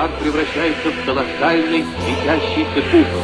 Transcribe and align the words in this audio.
Шар 0.00 0.10
превращается 0.18 0.88
в 0.88 1.04
колоссальный 1.04 1.84
светящийся 2.06 2.80
купол. 2.90 3.22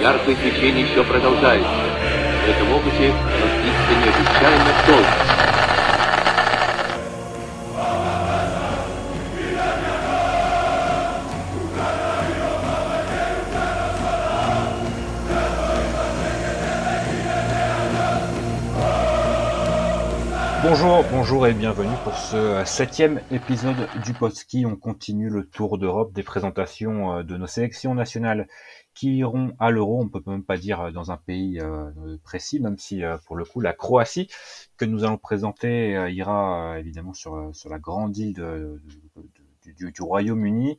Яркое 0.00 0.34
свечение 0.36 0.86
еще 0.86 1.04
продолжается. 1.04 1.68
В 1.68 2.48
этом 2.48 2.72
опыте 2.72 3.12
разлится 3.42 3.92
необычайно 4.00 4.72
долго. 4.86 5.41
Bonjour, 20.74 21.04
bonjour 21.12 21.46
et 21.46 21.52
bienvenue 21.52 21.94
pour 22.02 22.14
ce 22.14 22.62
septième 22.64 23.20
épisode 23.30 23.76
du 24.06 24.14
Podski. 24.14 24.64
On 24.64 24.74
continue 24.74 25.28
le 25.28 25.46
tour 25.46 25.76
d'Europe 25.76 26.14
des 26.14 26.22
présentations 26.22 27.18
euh, 27.18 27.22
de 27.22 27.36
nos 27.36 27.46
sélections 27.46 27.94
nationales 27.94 28.48
qui 28.94 29.16
iront 29.16 29.52
à 29.58 29.70
l'Euro. 29.70 30.00
On 30.00 30.08
peut 30.08 30.22
même 30.24 30.42
pas 30.42 30.56
dire 30.56 30.80
euh, 30.80 30.90
dans 30.90 31.10
un 31.12 31.18
pays 31.18 31.60
euh, 31.60 32.16
précis, 32.24 32.58
même 32.58 32.78
si 32.78 33.02
pour 33.26 33.36
le 33.36 33.44
coup 33.44 33.60
la 33.60 33.74
Croatie 33.74 34.28
que 34.78 34.86
nous 34.86 35.04
allons 35.04 35.18
présenter 35.18 36.10
ira 36.10 36.78
évidemment 36.78 37.12
sur, 37.12 37.52
la 37.68 37.78
grande 37.78 38.16
île 38.16 38.42
du, 39.76 39.92
du 39.92 40.02
Royaume-Uni. 40.02 40.78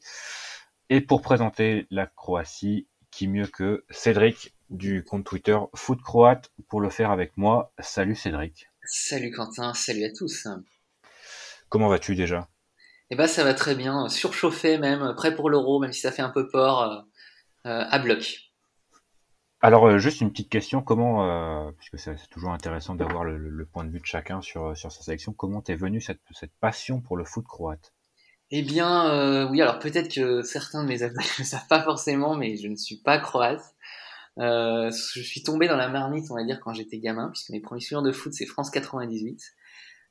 Et 0.89 1.01
pour 1.01 1.21
présenter 1.21 1.85
la 1.91 2.07
Croatie, 2.07 2.87
qui 3.11 3.27
mieux 3.27 3.45
que 3.45 3.85
Cédric 3.91 4.55
du 4.71 5.03
compte 5.03 5.23
Twitter 5.23 5.59
Foot 5.75 6.01
Croate 6.01 6.51
pour 6.67 6.81
le 6.81 6.89
faire 6.89 7.11
avec 7.11 7.37
moi. 7.37 7.71
Salut 7.77 8.15
Cédric. 8.15 8.72
Salut 8.85 9.31
Quentin, 9.31 9.73
salut 9.73 10.03
à 10.03 10.11
tous. 10.11 10.47
Comment 11.69 11.87
vas-tu 11.87 12.15
déjà? 12.15 12.49
Eh 13.09 13.15
ben 13.15 13.27
ça 13.27 13.45
va 13.45 13.53
très 13.53 13.75
bien, 13.75 14.09
surchauffé 14.09 14.77
même, 14.77 15.13
prêt 15.15 15.33
pour 15.33 15.49
l'euro, 15.49 15.79
même 15.79 15.93
si 15.93 16.01
ça 16.01 16.11
fait 16.11 16.21
un 16.21 16.29
peu 16.29 16.49
peur, 16.49 16.81
euh, 16.81 16.97
euh, 17.67 17.85
à 17.89 17.99
bloc. 17.99 18.51
Alors 19.61 19.87
euh, 19.87 19.99
juste 19.99 20.19
une 20.19 20.31
petite 20.31 20.49
question, 20.49 20.81
comment, 20.81 21.71
puisque 21.77 21.97
c'est 21.97 22.27
toujours 22.29 22.51
intéressant 22.51 22.95
d'avoir 22.95 23.23
le, 23.23 23.65
point 23.65 23.85
de 23.85 23.89
vue 23.89 24.01
de 24.01 24.05
chacun 24.05 24.41
sur, 24.41 24.75
sur 24.75 24.91
sa 24.91 25.01
sélection, 25.01 25.31
comment 25.31 25.61
t'es 25.61 25.75
venu 25.75 26.01
cette, 26.01 26.21
cette 26.31 26.53
passion 26.59 26.99
pour 26.99 27.15
le 27.15 27.23
foot 27.23 27.45
croate? 27.45 27.93
Eh 28.51 28.63
bien 28.63 29.47
oui, 29.49 29.61
alors 29.61 29.79
peut-être 29.79 30.13
que 30.13 30.41
certains 30.41 30.83
de 30.83 30.89
mes 30.89 31.03
amis 31.03 31.15
ne 31.39 31.45
savent 31.45 31.67
pas 31.67 31.83
forcément, 31.83 32.35
mais 32.35 32.57
je 32.57 32.67
ne 32.67 32.75
suis 32.75 32.97
pas 32.97 33.17
croate. 33.17 33.72
Euh, 34.39 34.89
je 34.89 35.21
suis 35.21 35.43
tombé 35.43 35.67
dans 35.67 35.77
la 35.77 35.89
marmite, 35.89 36.25
on 36.31 36.35
va 36.35 36.43
dire, 36.43 36.59
quand 36.61 36.73
j'étais 36.73 36.99
gamin, 36.99 37.29
puisque 37.29 37.49
mes 37.51 37.61
premiers 37.61 37.81
souvenirs 37.81 38.03
de 38.03 38.11
foot, 38.11 38.33
c'est 38.33 38.45
France 38.45 38.71
98. 38.71 39.39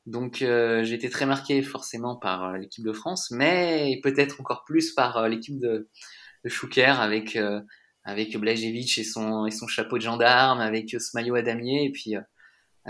Donc 0.06 0.42
euh, 0.42 0.82
j'ai 0.82 0.94
été 0.94 1.10
très 1.10 1.26
marqué 1.26 1.62
forcément 1.62 2.16
par 2.16 2.44
euh, 2.44 2.58
l'équipe 2.58 2.84
de 2.84 2.92
France, 2.92 3.30
mais 3.30 4.00
peut-être 4.02 4.40
encore 4.40 4.64
plus 4.64 4.92
par 4.92 5.16
euh, 5.18 5.28
l'équipe 5.28 5.60
de, 5.60 5.88
de 6.44 6.48
Chouker 6.48 6.94
avec 6.98 7.38
avec 8.04 8.36
Blajevic 8.36 8.98
et 8.98 9.04
son 9.04 9.46
et 9.46 9.52
son 9.52 9.68
chapeau 9.68 9.96
de 9.96 10.02
gendarme, 10.02 10.60
avec 10.60 10.90
ce 10.90 11.10
maillot 11.14 11.36
à 11.36 11.42
damier, 11.42 11.84
et 11.84 11.92
puis 11.92 12.14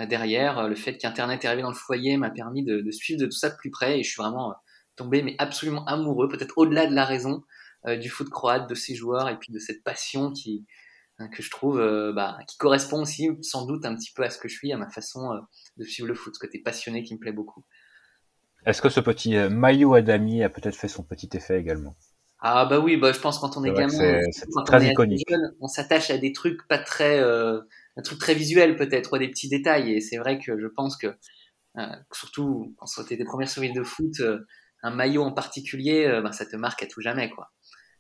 derrière 0.08 0.68
le 0.68 0.74
fait 0.74 0.96
qu'Internet 0.96 1.44
est 1.44 1.46
arrivé 1.46 1.60
dans 1.60 1.68
le 1.68 1.74
foyer 1.74 2.16
m'a 2.16 2.30
permis 2.30 2.64
de, 2.64 2.80
de, 2.80 2.90
suivre 2.90 3.20
de 3.20 3.26
tout 3.26 3.36
ça 3.36 3.50
de 3.50 3.56
plus 3.56 3.70
près, 3.70 4.00
et 4.00 4.02
je 4.02 4.08
suis 4.08 4.22
vraiment 4.22 4.54
tombé 4.96 5.22
mais 5.22 5.34
absolument 5.38 5.84
amoureux, 5.84 6.28
peut-être 6.28 6.56
au-delà 6.56 6.86
de 6.86 6.94
la 6.94 7.04
raison 7.04 7.42
du 8.00 8.08
foot 8.08 8.30
croate, 8.30 8.70
de 8.70 8.74
ses 8.74 8.94
joueurs 8.94 9.28
et 9.28 9.38
puis 9.38 9.52
de 9.52 9.58
cette 9.58 9.84
passion 9.84 10.32
qui 10.32 10.64
que 11.28 11.42
je 11.42 11.50
trouve 11.50 11.80
euh, 11.80 12.12
bah, 12.12 12.38
qui 12.46 12.56
correspond 12.56 13.02
aussi 13.02 13.28
sans 13.42 13.66
doute 13.66 13.84
un 13.84 13.94
petit 13.94 14.12
peu 14.12 14.22
à 14.22 14.30
ce 14.30 14.38
que 14.38 14.48
je 14.48 14.54
suis, 14.54 14.72
à 14.72 14.76
ma 14.76 14.88
façon 14.88 15.32
euh, 15.32 15.38
de 15.76 15.84
suivre 15.84 16.08
le 16.08 16.14
foot, 16.14 16.34
ce 16.34 16.38
côté 16.38 16.58
passionné 16.58 17.02
qui 17.02 17.14
me 17.14 17.18
plaît 17.18 17.32
beaucoup. 17.32 17.64
Est-ce 18.66 18.80
que 18.80 18.88
ce 18.88 19.00
petit 19.00 19.36
euh, 19.36 19.50
maillot 19.50 19.94
à 19.94 20.02
damier 20.02 20.44
a 20.44 20.48
peut-être 20.48 20.76
fait 20.76 20.88
son 20.88 21.02
petit 21.02 21.28
effet 21.34 21.58
également? 21.58 21.96
Ah 22.38 22.66
bah 22.66 22.80
oui, 22.80 22.96
bah, 22.96 23.12
je 23.12 23.20
pense 23.20 23.38
quand 23.38 23.56
on 23.56 23.64
est 23.64 23.72
gamin, 23.72 24.20
quand 24.52 24.64
très 24.64 24.88
on 24.88 24.90
iconique. 24.90 25.24
on 25.60 25.68
s'attache 25.68 26.10
à 26.10 26.18
des 26.18 26.32
trucs 26.32 26.66
pas 26.66 26.78
très, 26.78 27.20
un 27.20 28.02
truc 28.02 28.18
très 28.18 28.34
visuel 28.34 28.74
peut-être, 28.74 29.12
ou 29.12 29.14
à 29.14 29.18
des 29.20 29.28
petits 29.28 29.48
détails. 29.48 29.92
Et 29.92 30.00
c'est 30.00 30.16
vrai 30.16 30.40
que 30.40 30.58
je 30.58 30.66
pense 30.66 30.96
que 30.96 31.06
surtout 32.12 32.74
quand 32.78 32.86
c'était 32.86 33.16
des 33.16 33.24
premières 33.24 33.48
souvenirs 33.48 33.74
de 33.74 33.84
foot, 33.84 34.20
un 34.82 34.90
maillot 34.90 35.22
en 35.22 35.30
particulier, 35.30 36.20
bah, 36.20 36.32
ça 36.32 36.44
te 36.44 36.56
marque 36.56 36.82
à 36.82 36.88
tout 36.88 37.00
jamais 37.00 37.30
quoi. 37.30 37.52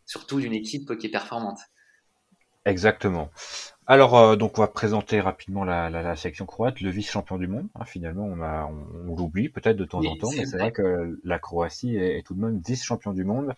Surtout 0.06 0.40
d'une 0.40 0.54
équipe 0.54 0.98
qui 0.98 1.06
est 1.06 1.10
performante. 1.12 1.60
Exactement. 2.64 3.30
Alors, 3.86 4.16
euh, 4.16 4.36
donc, 4.36 4.58
on 4.58 4.62
va 4.62 4.68
présenter 4.68 5.20
rapidement 5.20 5.64
la, 5.64 5.90
la, 5.90 6.02
la 6.02 6.16
sélection 6.16 6.46
croate, 6.46 6.80
le 6.80 6.90
vice-champion 6.90 7.36
du 7.36 7.48
monde. 7.48 7.68
Hein, 7.74 7.84
finalement, 7.84 8.24
on, 8.24 8.40
a, 8.40 8.66
on, 8.66 9.16
l'oublie 9.16 9.48
peut-être 9.48 9.76
de 9.76 9.84
temps 9.84 9.98
en 9.98 10.16
temps, 10.16 10.30
mais 10.36 10.46
c'est 10.46 10.56
vrai. 10.56 10.70
que 10.70 11.20
la 11.24 11.38
Croatie 11.38 11.96
est, 11.96 12.24
tout 12.24 12.34
de 12.34 12.40
même 12.40 12.60
vice-champion 12.64 13.12
du 13.12 13.24
monde. 13.24 13.54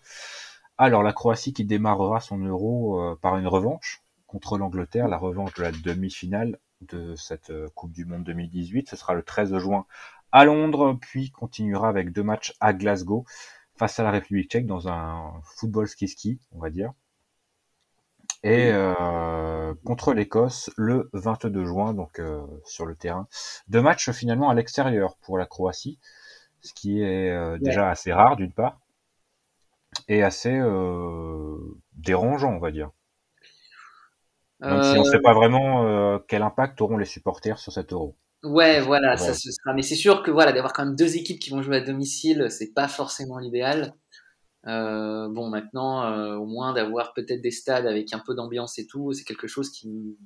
Alors, 0.77 1.03
la 1.03 1.13
Croatie 1.13 1.53
qui 1.53 1.63
démarrera 1.63 2.19
son 2.19 2.39
Euro 2.39 2.99
euh, 2.99 3.19
par 3.21 3.37
une 3.37 3.47
revanche 3.47 4.01
contre 4.25 4.57
l'Angleterre, 4.57 5.07
la 5.07 5.17
revanche 5.17 5.53
de 5.53 5.61
la 5.61 5.71
demi-finale 5.71 6.57
de 6.81 7.15
cette 7.15 7.51
euh, 7.51 7.69
Coupe 7.75 7.91
du 7.91 8.05
Monde 8.05 8.23
2018. 8.23 8.89
Ce 8.89 8.95
sera 8.95 9.13
le 9.13 9.21
13 9.21 9.57
juin 9.59 9.85
à 10.31 10.43
Londres, 10.43 10.97
puis 10.99 11.29
continuera 11.29 11.87
avec 11.87 12.11
deux 12.11 12.23
matchs 12.23 12.53
à 12.59 12.73
Glasgow 12.73 13.25
face 13.77 13.99
à 13.99 14.03
la 14.03 14.11
République 14.11 14.49
tchèque 14.49 14.65
dans 14.65 14.89
un 14.89 15.33
football 15.43 15.87
ski-ski, 15.87 16.39
on 16.51 16.59
va 16.59 16.69
dire 16.69 16.93
et 18.45 18.69
euh, 18.71 19.73
contre 19.85 20.13
l'Écosse 20.13 20.69
le 20.77 21.09
22 21.13 21.65
juin, 21.65 21.95
donc 21.95 22.19
euh, 22.19 22.41
sur 22.63 22.85
le 22.85 22.95
terrain. 22.95 23.27
Deux 23.69 23.81
matchs 23.81 24.11
finalement 24.11 24.51
à 24.51 24.53
l'extérieur 24.53 25.17
pour 25.23 25.39
la 25.39 25.47
Croatie, 25.47 25.97
ce 26.61 26.71
qui 26.75 27.01
est 27.01 27.31
euh, 27.31 27.57
déjà 27.59 27.89
assez 27.89 28.13
rare 28.13 28.35
d'une 28.35 28.53
part, 28.53 28.79
et 30.07 30.21
assez 30.21 30.61
dérangeant, 31.93 32.53
on 32.53 32.59
va 32.59 32.69
dire. 32.69 32.91
Même 34.59 34.83
si 34.83 34.97
on 34.99 35.03
ne 35.03 35.09
sait 35.09 35.21
pas 35.21 35.33
vraiment 35.33 36.19
quel 36.27 36.43
impact 36.43 36.79
auront 36.81 36.97
les 36.97 37.05
supporters 37.05 37.57
sur 37.57 37.71
cet 37.71 37.93
euro. 37.93 38.15
Ouais, 38.43 38.79
voilà, 38.79 39.17
ça 39.17 39.33
ce 39.33 39.49
sera. 39.51 39.73
Mais 39.73 39.81
c'est 39.81 39.95
sûr 39.95 40.21
que 40.21 40.29
voilà, 40.29 40.51
d'avoir 40.51 40.71
quand 40.73 40.85
même 40.85 40.95
deux 40.95 41.15
équipes 41.15 41.39
qui 41.39 41.49
vont 41.49 41.63
jouer 41.63 41.77
à 41.77 41.81
domicile, 41.81 42.47
c'est 42.51 42.73
pas 42.73 42.87
forcément 42.87 43.39
l'idéal. 43.39 43.95
Euh, 44.67 45.27
bon, 45.29 45.49
maintenant, 45.49 46.03
euh, 46.05 46.35
au 46.35 46.45
moins 46.45 46.73
d'avoir 46.73 47.13
peut-être 47.13 47.41
des 47.41 47.51
stades 47.51 47.85
avec 47.85 48.13
un 48.13 48.19
peu 48.19 48.33
d'ambiance 48.33 48.79
et 48.79 48.87
tout, 48.87 49.13
c'est 49.13 49.23
quelque 49.23 49.47
chose 49.47 49.69
qui, 49.69 50.17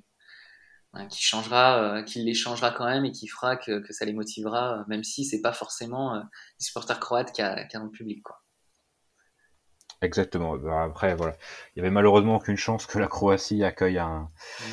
qui 1.10 1.22
changera, 1.22 1.98
euh, 1.98 2.02
qui 2.02 2.22
les 2.22 2.34
changera 2.34 2.70
quand 2.70 2.86
même 2.86 3.04
et 3.04 3.12
qui 3.12 3.28
fera 3.28 3.56
que, 3.56 3.80
que 3.80 3.92
ça 3.92 4.04
les 4.04 4.12
motivera, 4.12 4.84
même 4.88 5.04
si 5.04 5.24
c'est 5.24 5.42
pas 5.42 5.52
forcément 5.52 6.14
les 6.14 6.64
supporters 6.64 7.00
croates 7.00 7.32
qui 7.32 7.42
a, 7.42 7.66
dans 7.74 7.84
le 7.84 7.90
public, 7.90 8.22
quoi. 8.22 8.42
Exactement. 10.02 10.56
Bah, 10.56 10.84
après, 10.84 11.14
voilà, 11.14 11.36
il 11.74 11.78
y 11.78 11.82
avait 11.82 11.90
malheureusement 11.90 12.36
aucune 12.36 12.56
chance 12.56 12.86
que 12.86 12.98
la 12.98 13.06
Croatie 13.06 13.62
accueille 13.64 13.98
un, 13.98 14.30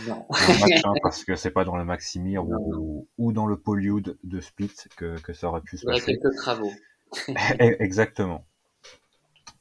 match 0.08 0.86
hein, 0.86 0.94
parce 1.04 1.26
que 1.26 1.36
c'est 1.36 1.52
pas 1.52 1.66
dans 1.66 1.76
le 1.76 1.84
Maximir 1.84 2.46
ou, 2.46 3.10
ou, 3.18 3.34
dans 3.34 3.46
le 3.46 3.60
Polyud 3.60 4.18
de 4.24 4.40
Split 4.40 4.72
que, 4.96 5.20
que 5.20 5.34
ça 5.34 5.50
aurait 5.50 5.60
pu 5.60 5.78
se 5.78 5.86
passer. 5.86 6.02
Il 6.08 6.14
y 6.14 6.18
a 6.18 6.22
quelques 6.22 6.36
travaux. 6.38 6.72
Exactement. 7.60 8.47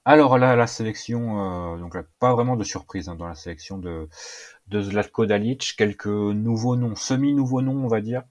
Alors 0.09 0.39
là, 0.39 0.55
la 0.55 0.69
sélection, 0.69 1.75
euh, 1.75 1.79
donc 1.79 2.01
pas 2.21 2.33
vraiment 2.33 2.55
de 2.55 2.63
surprise 2.63 3.09
hein, 3.09 3.17
dans 3.17 3.27
la 3.27 3.35
sélection 3.35 3.77
de, 3.77 4.09
de 4.69 4.81
Zlatko 4.81 5.27
Dalic, 5.27 5.75
quelques 5.77 6.07
nouveaux 6.07 6.77
noms, 6.77 6.95
semi-nouveaux 6.95 7.61
noms, 7.61 7.85
on 7.85 7.89
va 7.89 8.01
dire, 8.01 8.23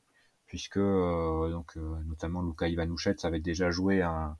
puisque 0.45 0.77
euh, 0.77 1.49
donc 1.51 1.75
euh, 1.75 1.81
notamment 2.07 2.41
Luka 2.41 2.69
Ivanushets 2.69 3.25
avait 3.25 3.41
déjà 3.41 3.71
joué 3.71 4.01
un, 4.01 4.37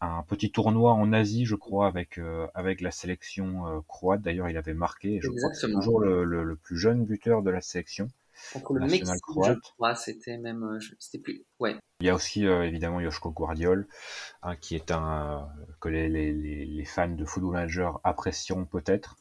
un 0.00 0.22
petit 0.22 0.52
tournoi 0.52 0.92
en 0.92 1.12
Asie, 1.12 1.44
je 1.44 1.56
crois, 1.56 1.88
avec 1.88 2.20
avec 2.54 2.82
la 2.82 2.92
sélection 2.92 3.82
croate. 3.88 4.22
D'ailleurs, 4.22 4.48
il 4.48 4.56
avait 4.56 4.72
marqué, 4.72 5.18
je 5.20 5.28
crois 5.28 5.50
que 5.50 5.56
c'est 5.56 5.72
toujours 5.72 5.98
le, 5.98 6.22
le, 6.24 6.54
plus 6.54 6.78
jeune 6.78 7.04
buteur 7.04 7.42
de 7.42 7.50
la 7.50 7.60
sélection. 7.60 8.08
Contre 8.52 8.74
le 8.74 8.86
Mexique, 8.86 9.06
je 9.06 9.54
crois, 9.76 9.94
c'était 9.94 10.38
même, 10.38 10.78
c'était 10.98 11.22
plus, 11.22 11.44
ouais. 11.58 11.76
Il 12.00 12.06
y 12.06 12.10
a 12.10 12.14
aussi 12.14 12.46
euh, 12.46 12.62
évidemment 12.62 13.00
Yoshko 13.00 13.30
Guardiol, 13.30 13.86
hein, 14.42 14.56
qui 14.56 14.74
est 14.74 14.90
un 14.90 15.48
que 15.80 15.88
les, 15.88 16.08
les, 16.08 16.32
les, 16.32 16.84
fans 16.84 17.08
de 17.08 17.24
Football 17.24 17.52
Manager 17.52 18.00
apprécieront 18.04 18.64
peut-être, 18.64 19.16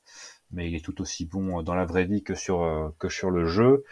mais 0.51 0.67
il 0.69 0.75
est 0.75 0.83
tout 0.83 1.01
aussi 1.01 1.25
bon 1.25 1.61
dans 1.61 1.75
la 1.75 1.85
vraie 1.85 2.05
vie 2.05 2.23
que 2.23 2.35
sur 2.35 2.63
euh, 2.63 2.89
que 2.97 3.09
sur 3.09 3.31
le 3.31 3.45
jeu. 3.47 3.83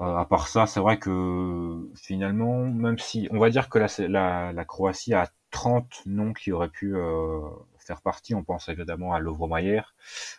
Euh, 0.00 0.16
à 0.16 0.26
part 0.26 0.48
ça, 0.48 0.66
c'est 0.66 0.80
vrai 0.80 0.98
que 0.98 1.90
finalement, 1.96 2.66
même 2.66 2.98
si 2.98 3.28
on 3.30 3.38
va 3.38 3.50
dire 3.50 3.68
que 3.68 3.78
la, 3.78 3.88
la, 4.08 4.52
la 4.52 4.64
Croatie 4.64 5.14
a 5.14 5.30
30 5.50 6.02
noms 6.06 6.32
qui 6.32 6.52
auraient 6.52 6.70
pu 6.70 6.96
euh, 6.96 7.40
faire 7.78 8.02
partie, 8.02 8.34
on 8.34 8.44
pense 8.44 8.68
évidemment 8.68 9.14
à 9.14 9.20
Lovro 9.20 9.48
Mayer, 9.48 9.82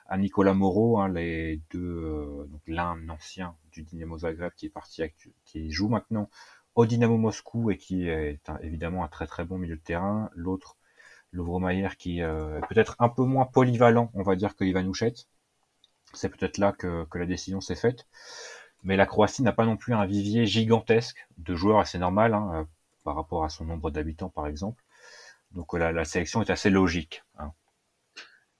à 0.07 0.17
Nicolas 0.17 0.53
Moreau, 0.53 0.99
hein, 0.99 1.09
les 1.09 1.61
deux, 1.71 2.47
donc 2.49 2.61
l'un 2.67 3.09
ancien 3.09 3.55
du 3.73 3.83
Dynamo 3.83 4.17
Zagreb 4.19 4.51
qui 4.55 4.67
est 4.67 4.69
parti, 4.69 5.03
qui 5.45 5.71
joue 5.71 5.89
maintenant 5.89 6.29
au 6.75 6.85
Dynamo 6.85 7.17
Moscou 7.17 7.71
et 7.71 7.77
qui 7.77 8.07
est 8.07 8.39
évidemment 8.61 9.03
un 9.03 9.07
très 9.07 9.27
très 9.27 9.45
bon 9.45 9.57
milieu 9.57 9.75
de 9.75 9.81
terrain. 9.81 10.29
L'autre, 10.35 10.77
Lovromayer, 11.33 11.89
qui 11.97 12.21
euh, 12.21 12.59
est 12.59 12.67
peut-être 12.67 12.95
un 12.99 13.09
peu 13.09 13.23
moins 13.23 13.45
polyvalent, 13.45 14.11
on 14.13 14.23
va 14.23 14.35
dire, 14.35 14.55
que 14.55 14.63
Ivanouchet. 14.63 15.13
C'est 16.13 16.29
peut-être 16.29 16.59
là 16.59 16.71
que, 16.71 17.07
la 17.15 17.25
décision 17.25 17.59
s'est 17.59 17.75
faite. 17.75 18.07
Mais 18.83 18.95
la 18.95 19.05
Croatie 19.05 19.41
n'a 19.43 19.51
pas 19.51 19.65
non 19.65 19.77
plus 19.77 19.93
un 19.93 20.05
vivier 20.05 20.45
gigantesque 20.45 21.27
de 21.37 21.55
joueurs, 21.55 21.79
assez 21.79 21.97
normal, 21.97 22.33
hein, 22.33 22.51
euh, 22.53 22.63
par 23.03 23.15
rapport 23.15 23.43
à 23.43 23.49
son 23.49 23.65
nombre 23.65 23.91
d'habitants 23.91 24.29
par 24.29 24.47
exemple. 24.47 24.83
Donc 25.51 25.73
la, 25.73 26.05
sélection 26.05 26.41
est 26.41 26.49
assez 26.49 26.69
logique. 26.69 27.23
Hein. 27.37 27.51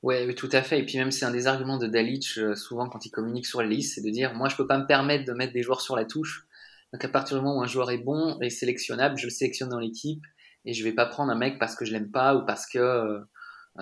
Ouais, 0.04 0.26
oui, 0.28 0.36
tout 0.36 0.50
à 0.52 0.62
fait. 0.62 0.80
Et 0.80 0.86
puis 0.86 0.98
même, 0.98 1.12
c'est 1.12 1.26
un 1.26 1.32
des 1.32 1.48
arguments 1.48 1.78
de 1.78 1.88
Dalic, 1.88 2.40
souvent 2.56 2.88
quand 2.90 3.06
il 3.06 3.10
communique 3.10 3.48
sur 3.48 3.62
la 3.62 3.68
liste, 3.68 3.96
c'est 3.96 4.02
de 4.02 4.10
dire, 4.10 4.34
moi, 4.36 4.50
je 4.50 4.56
peux 4.56 4.68
pas 4.68 4.78
me 4.78 4.86
permettre 4.86 5.26
de 5.26 5.32
mettre 5.32 5.54
des 5.54 5.64
joueurs 5.64 5.82
sur 5.82 5.96
la 5.96 6.06
touche. 6.06 6.46
Donc 6.94 7.04
à 7.04 7.08
partir 7.08 7.38
du 7.38 7.44
moment 7.44 7.60
où 7.60 7.64
un 7.64 7.68
joueur 7.68 7.90
est 7.90 7.98
bon 7.98 8.38
et 8.40 8.52
sélectionnable, 8.52 9.18
je 9.18 9.26
le 9.26 9.32
sélectionne 9.32 9.70
dans 9.70 9.80
l'équipe 9.80 10.24
et 10.66 10.74
je 10.74 10.84
vais 10.84 10.94
pas 10.94 11.08
prendre 11.08 11.32
un 11.32 11.36
mec 11.36 11.58
parce 11.58 11.76
que 11.76 11.86
je 11.86 11.92
l'aime 11.92 12.12
pas 12.12 12.36
ou 12.36 12.46
parce 12.46 12.68
que, 12.68 12.78
euh, 12.78 13.20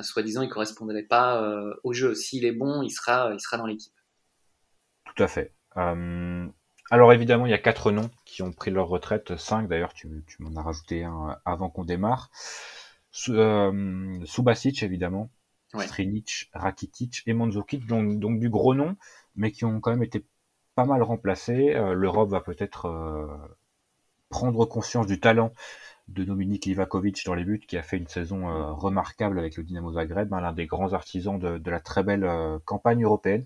soi-disant, 0.01 0.41
il 0.41 0.49
correspondrait 0.49 1.03
pas 1.03 1.43
euh, 1.43 1.73
au 1.83 1.91
jeu. 1.91 2.15
S'il 2.15 2.45
est 2.45 2.53
bon, 2.53 2.81
il 2.81 2.89
sera, 2.89 3.31
il 3.33 3.39
sera 3.39 3.57
dans 3.57 3.65
l'équipe. 3.65 3.93
Tout 5.13 5.23
à 5.23 5.27
fait. 5.27 5.53
Euh, 5.75 6.47
alors 6.89 7.11
évidemment, 7.11 7.45
il 7.45 7.51
y 7.51 7.55
a 7.55 7.57
quatre 7.57 7.91
noms 7.91 8.09
qui 8.23 8.41
ont 8.43 8.53
pris 8.53 8.71
leur 8.71 8.87
retraite, 8.87 9.35
cinq 9.35 9.67
d'ailleurs, 9.67 9.93
tu, 9.93 10.07
m'en 10.39 10.59
as 10.59 10.63
rajouté 10.63 11.03
un 11.03 11.37
avant 11.45 11.69
qu'on 11.69 11.83
démarre. 11.83 12.29
Subasic 13.11 14.83
évidemment, 14.83 15.29
ouais. 15.73 15.85
Strinic, 15.87 16.49
Rakitic 16.53 17.23
et 17.25 17.33
Mandzukic, 17.33 17.85
donc, 17.85 18.19
donc, 18.19 18.39
du 18.39 18.49
gros 18.49 18.73
nom, 18.73 18.95
mais 19.35 19.51
qui 19.51 19.65
ont 19.65 19.79
quand 19.79 19.91
même 19.91 20.03
été 20.03 20.25
pas 20.75 20.85
mal 20.85 21.01
remplacés. 21.03 21.73
L'Europe 21.93 22.29
va 22.29 22.41
peut-être 22.41 22.87
prendre 24.29 24.65
conscience 24.65 25.05
du 25.05 25.19
talent 25.19 25.53
de 26.07 26.23
Dominik 26.23 26.65
Livakovic 26.65 27.23
dans 27.25 27.35
les 27.35 27.43
buts, 27.43 27.59
qui 27.59 27.77
a 27.77 27.83
fait 27.83 27.97
une 27.97 28.07
saison 28.07 28.49
euh, 28.49 28.71
remarquable 28.71 29.39
avec 29.39 29.55
le 29.57 29.63
Dynamo 29.63 29.93
Zagreb, 29.93 30.33
hein, 30.33 30.41
l'un 30.41 30.53
des 30.53 30.65
grands 30.65 30.93
artisans 30.93 31.39
de, 31.39 31.69
la 31.69 31.79
très 31.79 32.03
belle 32.03 32.23
euh, 32.23 32.59
campagne 32.65 33.03
européenne 33.03 33.45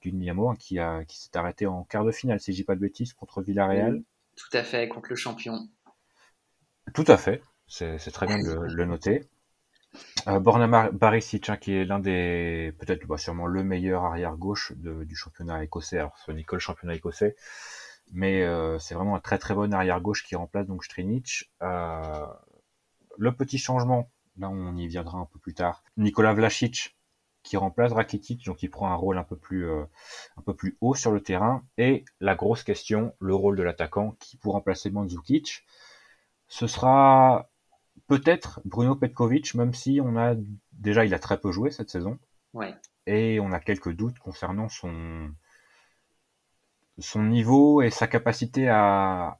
du 0.00 0.12
Dynamo, 0.12 0.50
hein, 0.50 0.56
qui, 0.58 0.78
a, 0.78 1.04
qui 1.04 1.18
s'est 1.18 1.36
arrêté 1.36 1.66
en 1.66 1.84
quart 1.84 2.04
de 2.04 2.12
finale, 2.12 2.40
si 2.40 2.52
je 2.52 2.58
dis 2.58 2.64
pas 2.64 2.74
de 2.74 2.80
bêtises, 2.80 3.12
contre 3.12 3.42
Villarreal. 3.42 4.02
tout 4.36 4.56
à 4.56 4.62
fait, 4.62 4.88
contre 4.88 5.08
le 5.10 5.16
champion. 5.16 5.68
Tout 6.94 7.04
à 7.08 7.16
fait, 7.16 7.42
c'est, 7.66 7.98
très 8.12 8.26
bien 8.26 8.38
de 8.38 8.54
le, 8.54 8.84
noter. 8.84 9.28
Euh, 10.28 10.40
Borna 10.40 10.90
Barisic, 10.90 11.48
hein, 11.48 11.56
qui 11.56 11.72
est 11.72 11.84
l'un 11.84 12.00
des, 12.00 12.74
peut-être 12.78 13.06
bah, 13.06 13.16
sûrement 13.16 13.46
le 13.46 13.62
meilleur 13.62 14.04
arrière-gauche 14.04 14.72
du 14.76 15.14
championnat 15.14 15.62
écossais, 15.62 15.98
alors 15.98 16.18
ce 16.18 16.32
le 16.32 16.58
championnat 16.58 16.94
écossais, 16.94 17.36
mais 18.12 18.42
euh, 18.42 18.78
c'est 18.78 18.94
vraiment 18.94 19.14
un 19.14 19.20
très 19.20 19.38
très 19.38 19.54
bon 19.54 19.72
arrière 19.72 20.00
gauche 20.00 20.24
qui 20.24 20.34
remplace 20.34 20.66
donc 20.66 20.84
Strinic. 20.84 21.50
Euh, 21.62 22.26
le 23.18 23.32
petit 23.32 23.58
changement, 23.58 24.10
là 24.36 24.48
on 24.50 24.76
y 24.76 24.88
viendra 24.88 25.18
un 25.18 25.26
peu 25.26 25.38
plus 25.38 25.54
tard. 25.54 25.84
Nicolas 25.96 26.34
Vlasic 26.34 26.96
qui 27.44 27.56
remplace 27.56 27.92
Rakitic, 27.92 28.44
donc 28.46 28.64
il 28.64 28.70
prend 28.70 28.90
un 28.90 28.96
rôle 28.96 29.18
un 29.18 29.22
peu 29.22 29.36
plus 29.36 29.70
un 29.70 30.42
peu 30.44 30.54
plus 30.54 30.76
haut 30.80 30.96
sur 30.96 31.12
le 31.12 31.20
terrain. 31.20 31.62
Et 31.78 32.04
la 32.20 32.34
grosse 32.34 32.64
question, 32.64 33.14
le 33.20 33.36
rôle 33.36 33.56
de 33.56 33.62
l'attaquant 33.62 34.16
qui 34.18 34.36
pour 34.36 34.54
remplacer 34.54 34.90
Mandzukic, 34.90 35.64
ce 36.48 36.66
sera 36.66 37.48
peut-être 38.06 38.60
Bruno 38.64 38.94
Petkovic, 38.96 39.54
même 39.54 39.74
si 39.74 40.00
on 40.02 40.16
a 40.16 40.34
déjà 40.72 41.04
il 41.04 41.14
a 41.14 41.18
très 41.18 41.38
peu 41.38 41.52
joué 41.52 41.70
cette 41.70 41.90
saison. 41.90 42.18
Ouais. 42.54 42.74
Et 43.06 43.40
on 43.40 43.52
a 43.52 43.60
quelques 43.60 43.92
doutes 43.92 44.18
concernant 44.18 44.68
son 44.68 45.30
son 46.98 47.22
niveau 47.24 47.82
et 47.82 47.90
sa 47.90 48.06
capacité 48.06 48.68
à, 48.68 49.38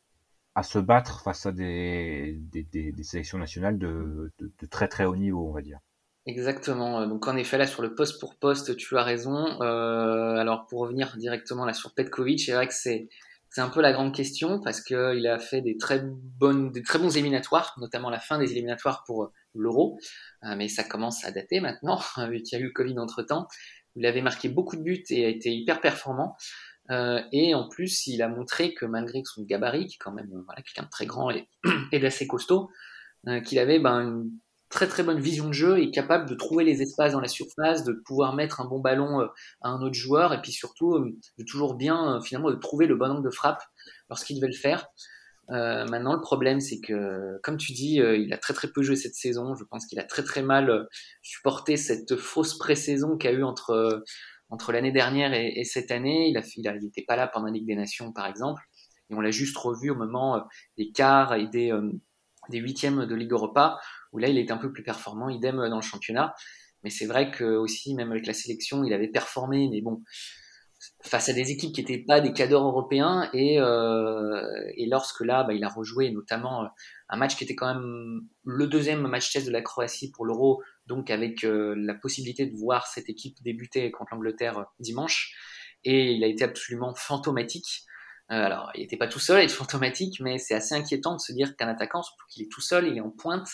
à 0.54 0.62
se 0.62 0.78
battre 0.78 1.22
face 1.22 1.46
à 1.46 1.52
des, 1.52 2.38
des, 2.52 2.64
des, 2.64 3.02
sélections 3.02 3.38
nationales 3.38 3.78
de, 3.78 4.30
de, 4.38 4.52
de, 4.60 4.66
très 4.66 4.88
très 4.88 5.06
haut 5.06 5.16
niveau, 5.16 5.48
on 5.48 5.52
va 5.52 5.62
dire. 5.62 5.78
Exactement. 6.26 7.06
Donc 7.06 7.26
en 7.28 7.36
effet, 7.36 7.56
là 7.56 7.66
sur 7.66 7.82
le 7.82 7.94
poste 7.94 8.20
pour 8.20 8.36
poste, 8.36 8.76
tu 8.76 8.98
as 8.98 9.02
raison. 9.02 9.60
Euh, 9.62 10.36
alors 10.36 10.66
pour 10.66 10.80
revenir 10.80 11.16
directement 11.16 11.64
là 11.64 11.72
sur 11.72 11.94
Petkovic, 11.94 12.40
c'est 12.40 12.52
vrai 12.52 12.66
que 12.66 12.74
c'est 12.74 13.08
c'est 13.50 13.60
un 13.60 13.68
peu 13.68 13.80
la 13.80 13.92
grande 13.92 14.14
question 14.14 14.60
parce 14.60 14.80
qu'il 14.82 15.26
a 15.26 15.38
fait 15.38 15.62
des 15.62 15.76
très 15.76 16.02
bonnes, 16.04 16.70
des 16.72 16.82
très 16.82 16.98
bons 16.98 17.16
éliminatoires, 17.16 17.74
notamment 17.78 18.10
la 18.10 18.18
fin 18.20 18.38
des 18.38 18.52
éliminatoires 18.52 19.04
pour 19.06 19.32
l'Euro. 19.54 19.98
Euh, 20.44 20.56
mais 20.56 20.68
ça 20.68 20.84
commence 20.84 21.24
à 21.24 21.30
dater 21.30 21.60
maintenant, 21.60 22.00
vu 22.28 22.42
qu'il 22.42 22.58
y 22.58 22.60
a 22.60 22.64
eu 22.64 22.68
le 22.68 22.72
Covid 22.72 22.98
entre 22.98 23.22
temps. 23.22 23.48
Il 23.94 24.04
avait 24.06 24.22
marqué 24.22 24.48
beaucoup 24.48 24.76
de 24.76 24.82
buts 24.82 25.04
et 25.10 25.24
a 25.24 25.28
été 25.28 25.50
hyper 25.54 25.80
performant. 25.80 26.36
Euh, 26.90 27.20
et 27.32 27.54
en 27.54 27.68
plus, 27.68 28.06
il 28.06 28.22
a 28.22 28.28
montré 28.28 28.74
que 28.74 28.84
malgré 28.84 29.22
son 29.24 29.42
gabarit, 29.42 29.86
qui 29.86 29.94
est 29.94 29.98
quand 29.98 30.12
même 30.12 30.30
voilà, 30.44 30.62
quelqu'un 30.62 30.84
de 30.84 30.90
très 30.90 31.06
grand 31.06 31.30
et, 31.92 31.98
d'assez 31.98 32.26
costaud, 32.26 32.70
euh, 33.26 33.40
qu'il 33.40 33.58
avait 33.58 33.78
ben, 33.78 34.00
une 34.00 34.30
très 34.76 34.86
très 34.86 35.02
bonne 35.02 35.20
vision 35.20 35.48
de 35.48 35.52
jeu 35.52 35.78
et 35.78 35.90
capable 35.90 36.28
de 36.28 36.34
trouver 36.34 36.62
les 36.62 36.82
espaces 36.82 37.12
dans 37.12 37.20
la 37.20 37.28
surface, 37.28 37.82
de 37.82 37.92
pouvoir 38.04 38.34
mettre 38.34 38.60
un 38.60 38.66
bon 38.66 38.78
ballon 38.78 39.22
euh, 39.22 39.26
à 39.62 39.70
un 39.70 39.80
autre 39.80 39.94
joueur 39.94 40.32
et 40.32 40.40
puis 40.40 40.52
surtout 40.52 40.94
euh, 40.94 41.16
de 41.38 41.44
toujours 41.44 41.74
bien 41.74 42.20
finalement 42.22 42.50
de 42.50 42.56
trouver 42.56 42.86
le 42.86 42.94
bon 42.94 43.10
angle 43.10 43.24
de 43.24 43.30
frappe 43.30 43.62
lorsqu'il 44.10 44.36
devait 44.36 44.52
le 44.52 44.58
faire. 44.58 44.86
Euh, 45.50 45.86
maintenant, 45.86 46.12
le 46.14 46.20
problème, 46.20 46.60
c'est 46.60 46.80
que, 46.80 47.38
comme 47.42 47.56
tu 47.56 47.72
dis, 47.72 47.94
il 47.96 48.32
a 48.32 48.38
très 48.38 48.52
très 48.52 48.68
peu 48.68 48.82
joué 48.82 48.96
cette 48.96 49.14
saison. 49.14 49.54
Je 49.54 49.62
pense 49.64 49.86
qu'il 49.86 49.98
a 50.00 50.02
très 50.02 50.24
très 50.24 50.42
mal 50.42 50.88
supporté 51.22 51.76
cette 51.76 52.16
fausse 52.16 52.58
pré-saison 52.58 53.16
qu'il 53.16 53.30
y 53.30 53.32
a 53.32 53.36
eu 53.36 53.44
entre 53.44 54.02
entre 54.50 54.72
l'année 54.72 54.92
dernière 54.92 55.32
et, 55.34 55.64
cette 55.64 55.90
année. 55.90 56.28
Il 56.28 56.70
n'était 56.82 57.04
pas 57.06 57.16
là 57.16 57.26
pendant 57.26 57.46
la 57.46 57.52
Ligue 57.52 57.66
des 57.66 57.74
Nations, 57.74 58.12
par 58.12 58.26
exemple. 58.26 58.62
Et 59.10 59.14
on 59.14 59.20
l'a 59.20 59.30
juste 59.30 59.56
revu 59.56 59.90
au 59.90 59.94
moment 59.94 60.36
euh, 60.36 60.40
des 60.78 60.90
quarts 60.90 61.34
et 61.34 61.46
des, 61.46 61.72
euh, 61.72 61.92
des 62.48 62.58
huitièmes 62.58 63.06
de 63.06 63.14
Ligue 63.14 63.32
Europa, 63.32 63.78
là, 64.18 64.28
il 64.28 64.38
était 64.38 64.52
un 64.52 64.58
peu 64.58 64.72
plus 64.72 64.82
performant, 64.82 65.28
idem 65.28 65.56
dans 65.68 65.76
le 65.76 65.82
championnat. 65.82 66.34
Mais 66.82 66.90
c'est 66.90 67.06
vrai 67.06 67.30
que 67.30 67.44
aussi, 67.44 67.94
même 67.94 68.12
avec 68.12 68.26
la 68.26 68.34
sélection, 68.34 68.84
il 68.84 68.92
avait 68.92 69.08
performé, 69.08 69.68
mais 69.70 69.80
bon, 69.80 70.02
face 71.02 71.28
à 71.28 71.32
des 71.32 71.50
équipes 71.50 71.74
qui 71.74 71.80
n'étaient 71.80 72.04
pas 72.04 72.20
des 72.20 72.32
cadors 72.32 72.66
européens. 72.66 73.30
Et, 73.32 73.60
euh, 73.60 74.42
lorsque 74.88 75.20
là, 75.20 75.44
bah, 75.44 75.54
il 75.54 75.64
a 75.64 75.68
rejoué 75.68 76.10
notamment 76.10 76.64
euh, 76.64 76.68
un 77.08 77.16
match 77.16 77.36
qui 77.36 77.44
était 77.44 77.54
quand 77.54 77.72
même 77.74 78.20
le 78.44 78.66
deuxième 78.66 79.06
match 79.06 79.32
test 79.32 79.46
de 79.46 79.52
la 79.52 79.62
Croatie 79.62 80.10
pour 80.10 80.26
l'Euro, 80.26 80.62
donc 80.86 81.10
avec 81.10 81.44
euh, 81.44 81.74
la 81.76 81.94
possibilité 81.94 82.46
de 82.46 82.56
voir 82.56 82.86
cette 82.86 83.08
équipe 83.08 83.36
débuter 83.42 83.90
contre 83.90 84.14
l'Angleterre 84.14 84.66
dimanche. 84.78 85.34
Et 85.84 86.12
il 86.12 86.24
a 86.24 86.26
été 86.26 86.44
absolument 86.44 86.94
fantomatique. 86.94 87.84
alors, 88.28 88.70
il 88.74 88.80
n'était 88.80 88.96
pas 88.96 89.08
tout 89.08 89.20
seul 89.20 89.38
à 89.38 89.44
être 89.44 89.50
fantomatique, 89.52 90.20
mais 90.20 90.38
c'est 90.38 90.54
assez 90.54 90.74
inquiétant 90.74 91.14
de 91.14 91.20
se 91.20 91.32
dire 91.32 91.56
qu'un 91.56 91.68
attaquant, 91.68 92.02
surtout 92.02 92.26
qu'il 92.28 92.44
est 92.44 92.50
tout 92.50 92.60
seul, 92.60 92.88
il 92.88 92.96
est 92.96 93.00
en 93.00 93.10
pointe, 93.10 93.48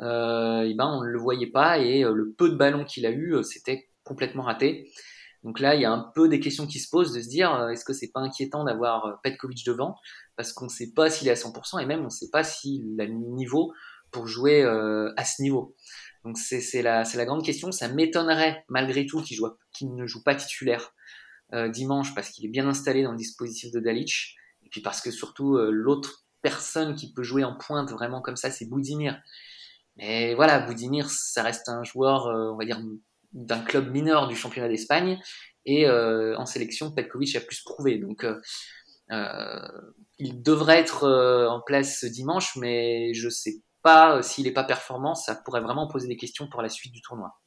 et 0.00 0.74
ben 0.74 0.86
on 0.86 1.02
ne 1.02 1.08
le 1.08 1.18
voyait 1.18 1.50
pas 1.50 1.78
et 1.78 2.02
le 2.02 2.32
peu 2.36 2.50
de 2.50 2.54
ballons 2.54 2.84
qu'il 2.84 3.06
a 3.06 3.10
eu, 3.10 3.42
c'était 3.42 3.88
complètement 4.04 4.44
raté. 4.44 4.90
Donc 5.44 5.60
là, 5.60 5.74
il 5.74 5.80
y 5.80 5.84
a 5.84 5.92
un 5.92 6.10
peu 6.14 6.28
des 6.28 6.40
questions 6.40 6.66
qui 6.66 6.80
se 6.80 6.88
posent 6.88 7.12
de 7.12 7.20
se 7.20 7.28
dire 7.28 7.68
est-ce 7.70 7.84
que 7.84 7.92
c'est 7.92 8.10
pas 8.10 8.20
inquiétant 8.20 8.64
d'avoir 8.64 9.20
Petkovic 9.22 9.64
devant? 9.66 9.96
Parce 10.36 10.52
qu'on 10.52 10.66
ne 10.66 10.70
sait 10.70 10.92
pas 10.92 11.10
s'il 11.10 11.28
est 11.28 11.32
à 11.32 11.34
100% 11.34 11.80
et 11.80 11.86
même 11.86 12.00
on 12.00 12.04
ne 12.04 12.08
sait 12.10 12.30
pas 12.30 12.44
s'il 12.44 13.00
a 13.00 13.04
le 13.04 13.12
niveau 13.12 13.72
pour 14.10 14.26
jouer 14.26 14.64
à 14.64 15.24
ce 15.24 15.42
niveau. 15.42 15.74
Donc 16.24 16.38
c'est 16.38 16.82
la, 16.82 17.02
la, 17.02 17.24
grande 17.24 17.44
question. 17.44 17.72
Ça 17.72 17.88
m'étonnerait 17.88 18.64
malgré 18.68 19.06
tout 19.06 19.22
qu'il 19.22 19.94
ne 19.94 20.06
joue 20.06 20.22
pas 20.22 20.34
titulaire 20.34 20.92
euh, 21.54 21.70
dimanche 21.70 22.14
parce 22.14 22.28
qu'il 22.28 22.44
est 22.44 22.50
bien 22.50 22.68
installé 22.68 23.02
dans 23.02 23.12
le 23.12 23.16
dispositif 23.16 23.72
de 23.72 23.80
Dalic. 23.80 24.36
Et 24.64 24.68
puis 24.68 24.82
parce 24.82 25.00
que 25.00 25.10
surtout 25.10 25.56
euh, 25.56 25.70
l'autre 25.70 26.26
personne 26.42 26.94
qui 26.94 27.12
peut 27.12 27.22
jouer 27.22 27.42
en 27.42 27.56
pointe 27.56 27.90
vraiment 27.90 28.20
comme 28.20 28.36
ça, 28.36 28.50
c'est 28.50 28.66
Boudimir. 28.66 29.18
Mais 29.98 30.34
voilà, 30.34 30.60
Boudimir, 30.60 31.10
ça 31.10 31.42
reste 31.42 31.68
un 31.68 31.84
joueur, 31.84 32.26
euh, 32.26 32.52
on 32.52 32.56
va 32.56 32.64
dire, 32.64 32.80
d'un 33.32 33.60
club 33.60 33.90
mineur 33.90 34.28
du 34.28 34.36
championnat 34.36 34.68
d'Espagne. 34.68 35.20
Et 35.66 35.86
en 35.90 36.46
sélection, 36.46 36.90
Petkovic 36.92 37.36
a 37.36 37.42
plus 37.42 37.60
prouvé. 37.60 37.98
Donc 37.98 38.24
il 40.18 40.42
devrait 40.42 40.78
être 40.78 41.06
en 41.50 41.60
place 41.60 42.06
dimanche, 42.06 42.56
mais 42.56 43.12
je 43.12 43.28
sais 43.28 43.60
pas, 43.82 44.16
euh, 44.16 44.22
s'il 44.22 44.44
n'est 44.44 44.52
pas 44.52 44.64
performant, 44.64 45.14
ça 45.14 45.34
pourrait 45.34 45.60
vraiment 45.60 45.88
poser 45.88 46.08
des 46.08 46.16
questions 46.16 46.48
pour 46.48 46.62
la 46.62 46.68
suite 46.68 46.92
du 46.92 47.00
tournoi. 47.00 47.38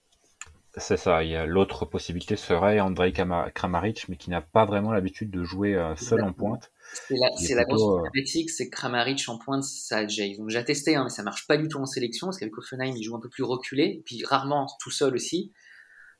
C'est 0.77 0.97
ça. 0.97 1.23
Il 1.23 1.29
y 1.29 1.35
a 1.35 1.45
l'autre 1.45 1.85
possibilité 1.85 2.37
serait 2.37 2.79
Andrei 2.79 3.11
Kramaric, 3.11 4.07
mais 4.07 4.15
qui 4.15 4.29
n'a 4.29 4.41
pas 4.41 4.65
vraiment 4.65 4.93
l'habitude 4.93 5.29
de 5.29 5.43
jouer 5.43 5.75
euh, 5.75 5.95
seul 5.97 6.23
en 6.23 6.31
pointe. 6.31 6.71
C'est 7.07 7.15
la, 7.55 7.65
grosse 7.65 7.81
euh, 7.81 8.01
problématique, 8.03 8.49
c'est 8.49 8.69
Kramaric 8.69 9.23
en 9.27 9.37
pointe, 9.37 9.63
ça 9.63 10.03
déjà, 10.03 10.25
ils 10.25 10.41
ont 10.41 10.45
déjà 10.45 10.63
testé, 10.63 10.95
hein, 10.95 11.03
mais 11.03 11.09
ça 11.09 11.23
marche 11.23 11.45
pas 11.45 11.57
du 11.57 11.67
tout 11.67 11.79
en 11.79 11.85
sélection, 11.85 12.27
parce 12.27 12.37
qu'avec 12.37 12.57
Offenheim, 12.57 12.93
il 12.95 13.03
joue 13.03 13.15
un 13.15 13.19
peu 13.19 13.29
plus 13.29 13.43
reculé, 13.43 14.01
puis 14.05 14.23
rarement 14.23 14.67
tout 14.79 14.91
seul 14.91 15.13
aussi. 15.13 15.51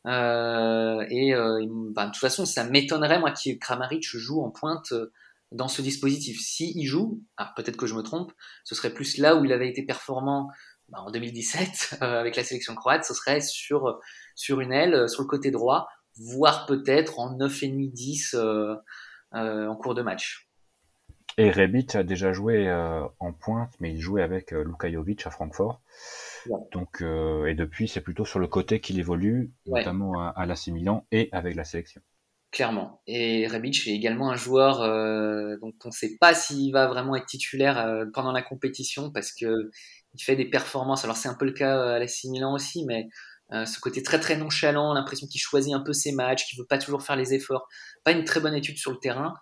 et 0.05 0.10
ben, 0.10 1.10
de 1.10 2.05
toute 2.05 2.17
façon, 2.17 2.46
ça 2.46 2.65
m'étonnerait 2.65 3.20
moi 3.20 3.31
que 3.31 3.58
Kramaric 3.58 4.03
joue 4.03 4.41
en 4.41 4.50
pointe 4.50 4.93
dans 5.51 5.67
ce 5.67 5.81
dispositif. 5.81 6.39
S'il 6.39 6.77
il 6.77 6.86
joue, 6.86 7.22
peut-être 7.55 7.77
que 7.77 7.86
je 7.86 7.96
me 7.96 8.01
trompe, 8.01 8.34
ce 8.63 8.75
serait 8.75 8.93
plus 8.93 9.17
là 9.17 9.36
où 9.36 9.46
il 9.46 9.51
avait 9.51 9.70
été 9.70 9.84
performant 9.84 10.50
bah, 10.91 11.00
en 11.01 11.12
2017 11.12 12.00
euh, 12.01 12.19
avec 12.19 12.36
la 12.36 12.43
sélection 12.43 12.75
croate, 12.75 13.03
ce 13.03 13.13
serait 13.13 13.41
sur, 13.41 14.00
sur 14.36 14.60
une 14.60 14.74
aile, 14.74 14.93
euh, 14.93 15.07
sur 15.07 15.21
le 15.21 15.27
côté 15.27 15.51
droit, 15.51 15.88
voire 16.17 16.65
peut-être 16.65 17.19
en 17.19 17.38
9,5-10 17.38 18.36
euh, 18.36 18.75
euh, 19.33 19.67
en 19.67 19.75
cours 19.75 19.95
de 19.95 20.01
match. 20.01 20.48
Et 21.38 21.50
Rebic 21.50 21.95
a 21.95 22.03
déjà 22.03 22.33
joué 22.33 22.69
en 23.19 23.31
pointe, 23.31 23.71
mais 23.79 23.93
il 23.93 24.01
jouait 24.01 24.21
avec 24.21 24.51
Luka 24.51 24.91
Jovic 24.91 25.25
à 25.25 25.29
Francfort. 25.29 25.81
Donc, 26.74 27.01
et 27.01 27.53
depuis, 27.53 27.88
c'est 27.88 28.01
plutôt 28.01 28.25
sur 28.25 28.38
le 28.38 28.48
côté 28.48 28.81
qu'il 28.81 29.00
évolue, 29.00 29.53
notamment 29.65 30.19
à, 30.19 30.27
à 30.27 30.45
l'AC 30.45 30.67
Milan 30.67 31.07
et 31.10 31.29
avec 31.31 31.55
la 31.55 31.63
sélection. 31.63 32.01
Clairement. 32.51 33.01
Et 33.07 33.48
Rebic 33.48 33.88
est 33.88 33.95
également 33.95 34.29
un 34.29 34.36
joueur 34.36 34.81
euh, 34.81 35.55
dont 35.62 35.71
on 35.86 35.88
ne 35.88 35.93
sait 35.93 36.17
pas 36.19 36.33
s'il 36.33 36.74
va 36.74 36.88
vraiment 36.88 37.15
être 37.15 37.25
titulaire 37.25 37.77
euh, 37.79 38.05
pendant 38.13 38.33
la 38.33 38.41
compétition 38.41 39.10
parce 39.10 39.31
que 39.31 39.71
il 40.13 40.24
fait 40.24 40.36
des 40.36 40.50
performances. 40.50 41.03
Alors 41.03 41.18
c'est 41.18 41.30
un 41.30 41.34
peu 41.34 41.46
le 41.46 41.53
cas 41.53 41.96
à 41.96 42.00
la 42.00 42.06
Milan 42.25 42.53
aussi, 42.53 42.86
mais 42.86 43.10
ce 43.51 43.80
côté 43.80 44.01
très 44.01 44.20
très 44.20 44.38
nonchalant, 44.38 44.94
l'impression 44.94 45.27
qu'il 45.27 45.41
choisit 45.41 45.74
un 45.74 45.82
peu 45.82 45.91
ses 45.94 46.13
matchs, 46.13 46.46
qu'il 46.48 46.58
veut 46.58 46.65
pas 46.65 46.77
toujours 46.77 47.03
faire 47.03 47.18
les 47.18 47.34
efforts, 47.34 47.68
pas 48.03 48.12
une 48.12 48.24
très 48.24 48.39
bonne 48.39 48.53
étude 48.53 48.77
sur 48.77 48.91
le 48.91 48.98
terrain. 48.98 49.34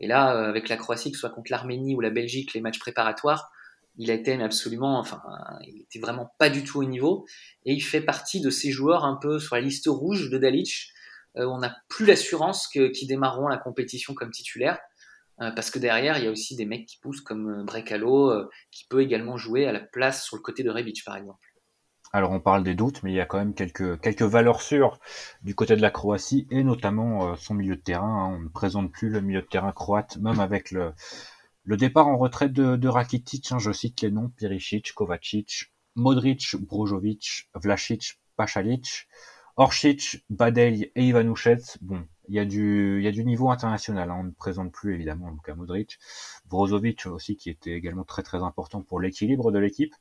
Et 0.00 0.06
là, 0.06 0.30
avec 0.48 0.68
la 0.68 0.76
Croatie, 0.76 1.10
que 1.10 1.16
ce 1.16 1.20
soit 1.20 1.30
contre 1.30 1.50
l'Arménie 1.50 1.94
ou 1.94 2.00
la 2.00 2.10
Belgique, 2.10 2.54
les 2.54 2.60
matchs 2.60 2.78
préparatoires, 2.78 3.50
il 3.98 4.10
a 4.10 4.14
été 4.14 4.32
absolument, 4.40 4.98
enfin, 4.98 5.20
il 5.66 5.82
était 5.82 5.98
vraiment 5.98 6.32
pas 6.38 6.50
du 6.50 6.62
tout 6.62 6.78
au 6.78 6.84
niveau. 6.84 7.26
Et 7.64 7.72
il 7.72 7.80
fait 7.80 8.00
partie 8.00 8.40
de 8.40 8.48
ces 8.48 8.70
joueurs 8.70 9.04
un 9.04 9.18
peu 9.20 9.38
sur 9.40 9.56
la 9.56 9.60
liste 9.60 9.86
rouge 9.88 10.30
de 10.30 10.38
Dalic. 10.38 10.92
Euh, 11.36 11.46
on 11.46 11.58
n'a 11.58 11.76
plus 11.88 12.06
l'assurance 12.06 12.68
qu'ils 12.68 13.08
démarreront 13.08 13.48
la 13.48 13.58
compétition 13.58 14.14
comme 14.14 14.30
titulaire. 14.30 14.78
Euh, 15.40 15.50
parce 15.52 15.70
que 15.70 15.78
derrière, 15.78 16.18
il 16.18 16.24
y 16.24 16.26
a 16.26 16.30
aussi 16.30 16.56
des 16.56 16.64
mecs 16.64 16.86
qui 16.86 16.98
poussent 16.98 17.20
comme 17.20 17.48
euh, 17.48 17.64
Brekalo, 17.64 18.48
qui 18.70 18.86
peut 18.88 19.02
également 19.02 19.36
jouer 19.36 19.66
à 19.66 19.72
la 19.72 19.80
place 19.80 20.24
sur 20.24 20.36
le 20.36 20.42
côté 20.42 20.62
de 20.62 20.70
Rebic, 20.70 21.04
par 21.04 21.16
exemple. 21.16 21.38
Alors 22.12 22.32
on 22.32 22.40
parle 22.40 22.64
des 22.64 22.74
doutes, 22.74 23.02
mais 23.02 23.12
il 23.12 23.16
y 23.16 23.20
a 23.20 23.26
quand 23.26 23.38
même 23.38 23.54
quelques, 23.54 24.00
quelques 24.00 24.22
valeurs 24.22 24.62
sûres 24.62 24.98
du 25.42 25.54
côté 25.54 25.76
de 25.76 25.82
la 25.82 25.90
Croatie, 25.90 26.46
et 26.50 26.64
notamment 26.64 27.36
son 27.36 27.52
milieu 27.52 27.76
de 27.76 27.82
terrain. 27.82 28.24
Hein. 28.24 28.36
On 28.36 28.40
ne 28.40 28.48
présente 28.48 28.90
plus 28.90 29.10
le 29.10 29.20
milieu 29.20 29.42
de 29.42 29.46
terrain 29.46 29.72
croate, 29.72 30.16
même 30.16 30.40
avec 30.40 30.70
le, 30.70 30.94
départ 31.66 32.08
en 32.08 32.16
retraite 32.16 32.54
de, 32.54 32.76
de 32.76 32.88
Rakitic, 32.88 33.52
hein, 33.52 33.58
je 33.58 33.72
cite 33.72 34.00
les 34.00 34.10
noms, 34.10 34.30
Piricic, 34.30 34.94
Kovacic, 34.94 35.70
Modric, 35.96 36.56
Brozovic, 36.56 37.50
Vlasic, 37.54 38.18
Pachalic, 38.36 39.08
Oršić, 39.58 40.22
Badej 40.30 40.92
et 40.94 41.08
Ivanušec. 41.08 41.78
Bon, 41.80 42.06
il 42.28 42.34
y 42.34 42.38
a 42.38 42.44
du, 42.44 42.98
il 42.98 43.04
y 43.04 43.08
a 43.08 43.12
du 43.12 43.24
niveau 43.24 43.50
international. 43.50 44.10
Hein, 44.10 44.16
on 44.20 44.24
ne 44.24 44.30
présente 44.30 44.72
plus 44.72 44.94
évidemment 44.94 45.30
Luka 45.30 45.54
Modric, 45.54 45.98
Brozovic 46.46 47.06
aussi 47.06 47.36
qui 47.36 47.50
était 47.50 47.72
également 47.72 48.04
très 48.04 48.22
très 48.22 48.42
important 48.42 48.82
pour 48.82 49.00
l'équilibre 49.00 49.50
de 49.52 49.58
l'équipe. 49.58 49.94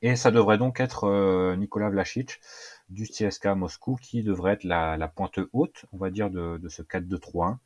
Et 0.00 0.16
ça 0.16 0.30
devrait 0.30 0.58
donc 0.58 0.80
être 0.80 1.04
euh, 1.04 1.56
Nicolas 1.56 1.90
Vlasic 1.90 2.40
du 2.88 3.04
CSKA 3.04 3.54
Moscou 3.56 3.96
qui 4.00 4.22
devrait 4.22 4.52
être 4.52 4.64
la, 4.64 5.08
pointe 5.08 5.40
haute, 5.52 5.86
on 5.92 5.98
va 5.98 6.10
dire, 6.10 6.30
de, 6.30 6.58
de 6.58 6.68
ce 6.68 6.82
4-2-3-1. 6.82 7.58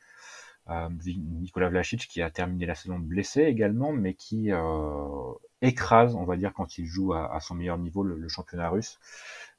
Euh, 0.71 0.88
Nicolas 1.04 1.69
Vlasic 1.69 2.07
qui 2.07 2.23
a 2.23 2.31
terminé 2.31 2.66
la 2.66 2.75
saison 2.75 2.99
blessé 2.99 3.42
également, 3.42 3.92
mais 3.92 4.14
qui 4.14 4.52
euh, 4.52 5.33
écrase, 5.61 6.14
on 6.14 6.25
va 6.25 6.37
dire, 6.37 6.52
quand 6.54 6.78
il 6.78 6.87
joue 6.87 7.14
à, 7.14 7.38
son 7.40 7.57
meilleur 7.57 7.78
niveau 7.78 8.04
le, 8.04 8.28
championnat 8.28 8.69
russe. 8.69 8.99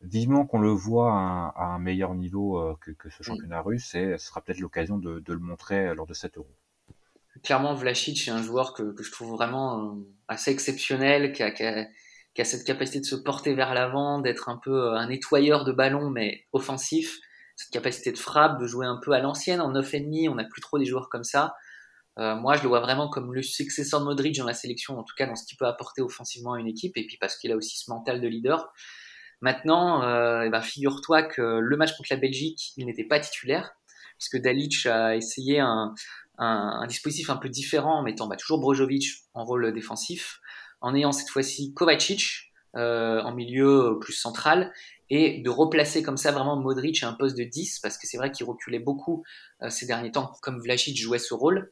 Vivement 0.02 0.46
qu'on 0.46 0.60
le 0.60 0.72
voit 0.72 1.14
à 1.14 1.66
un, 1.66 1.80
meilleur 1.80 2.14
niveau 2.14 2.58
euh, 2.58 2.76
que, 2.80 3.10
ce 3.10 3.22
championnat 3.22 3.62
russe, 3.62 3.96
et 3.96 4.18
ce 4.18 4.28
sera 4.28 4.42
peut-être 4.42 4.60
l'occasion 4.60 4.98
de, 4.98 5.22
le 5.28 5.40
montrer 5.40 5.94
lors 5.94 6.08
de 6.08 6.14
cet 6.14 6.38
Euro. 6.38 6.50
Clairement, 7.44 7.74
Vlasic 7.74 8.28
est 8.28 8.32
un 8.32 8.42
joueur 8.42 8.74
que, 8.74 8.96
je 9.02 9.12
trouve 9.12 9.32
vraiment 9.32 9.98
assez 10.30 10.52
exceptionnel, 10.52 11.34
qui 11.34 11.44
a, 11.44 11.52
qui 11.52 11.64
a, 11.64 12.46
cette 12.46 12.66
capacité 12.66 13.02
de 13.02 13.06
se 13.06 13.16
porter 13.16 13.56
vers 13.56 13.74
l'avant, 13.74 14.20
d'être 14.20 14.48
un 14.48 14.58
peu 14.58 14.94
un 14.94 15.08
nettoyeur 15.08 15.66
de 15.66 15.74
ballon, 15.74 16.10
mais 16.10 16.46
offensif 16.54 17.20
cette 17.56 17.72
capacité 17.72 18.12
de 18.12 18.18
frappe, 18.18 18.60
de 18.60 18.66
jouer 18.66 18.86
un 18.86 19.00
peu 19.02 19.12
à 19.12 19.20
l'ancienne 19.20 19.62
en 19.62 19.72
9,5. 19.72 20.30
On 20.30 20.36
n'a 20.36 20.46
plus 20.46 20.62
trop 20.62 20.80
des 20.80 20.86
joueurs 20.86 21.10
comme 21.10 21.24
ça. 21.24 21.54
Euh, 22.20 22.36
moi, 22.36 22.56
je 22.56 22.64
le 22.64 22.68
vois 22.68 22.80
vraiment 22.80 23.10
comme 23.10 23.34
le 23.34 23.42
successeur 23.42 24.00
de 24.00 24.06
Modric 24.06 24.38
dans 24.38 24.46
la 24.46 24.54
sélection, 24.54 25.00
en 25.00 25.04
tout 25.04 25.16
cas 25.18 25.26
dans 25.26 25.36
ce 25.36 25.46
qu'il 25.46 25.58
peut 25.58 25.66
apporter 25.66 26.02
offensivement 26.02 26.54
à 26.54 26.60
une 26.60 26.68
équipe, 26.68 26.96
et 26.96 27.06
puis 27.06 27.18
parce 27.18 27.38
qu'il 27.38 27.52
a 27.52 27.56
aussi 27.56 27.78
ce 27.78 27.90
mental 27.90 28.22
de 28.22 28.28
leader. 28.28 28.72
Maintenant, 29.42 30.04
euh, 30.04 30.44
eh 30.46 30.50
ben, 30.50 30.62
figure-toi 30.62 31.24
que 31.24 31.42
le 31.60 31.78
match 31.78 31.98
contre 31.98 32.10
la 32.12 32.18
Belgique, 32.18 32.72
il 32.78 32.86
n'était 32.86 33.04
pas 33.04 33.20
titulaire, 33.20 33.74
puisque 34.18 34.38
Dalic 34.38 34.86
a 34.86 35.16
essayé 35.16 35.60
un, 35.60 35.94
dispositif 36.88 37.30
un 37.30 37.38
peu 37.38 37.50
différent 37.50 38.00
en 38.00 38.04
mettant 38.04 38.28
bah, 38.28 38.36
toujours 38.36 38.60
Brozovic 38.60 39.26
en 39.34 39.44
rôle 39.44 39.74
défensif, 39.74 40.40
en 40.82 40.94
ayant 40.96 41.12
cette 41.12 41.30
fois-ci 41.30 41.74
Kovacic 41.74 42.52
euh, 42.76 43.22
en 43.22 43.34
milieu 43.34 43.98
plus 44.02 44.14
central 44.14 44.72
et 45.16 45.42
de 45.42 45.50
replacer 45.52 46.02
comme 46.02 46.18
ça 46.18 46.32
vraiment 46.32 46.56
Modric 46.58 47.04
à 47.04 47.08
un 47.08 47.14
poste 47.14 47.38
de 47.38 47.44
10 47.44 47.80
parce 47.82 48.00
que 48.00 48.08
c'est 48.08 48.18
vrai 48.18 48.32
qu'il 48.32 48.48
reculait 48.48 48.80
beaucoup 48.80 49.24
euh, 49.62 49.70
ces 49.70 49.86
derniers 49.86 50.12
temps 50.12 50.34
comme 50.42 50.60
Vlasic 50.60 51.00
jouait 51.00 51.20
ce 51.20 51.36
rôle. 51.36 51.70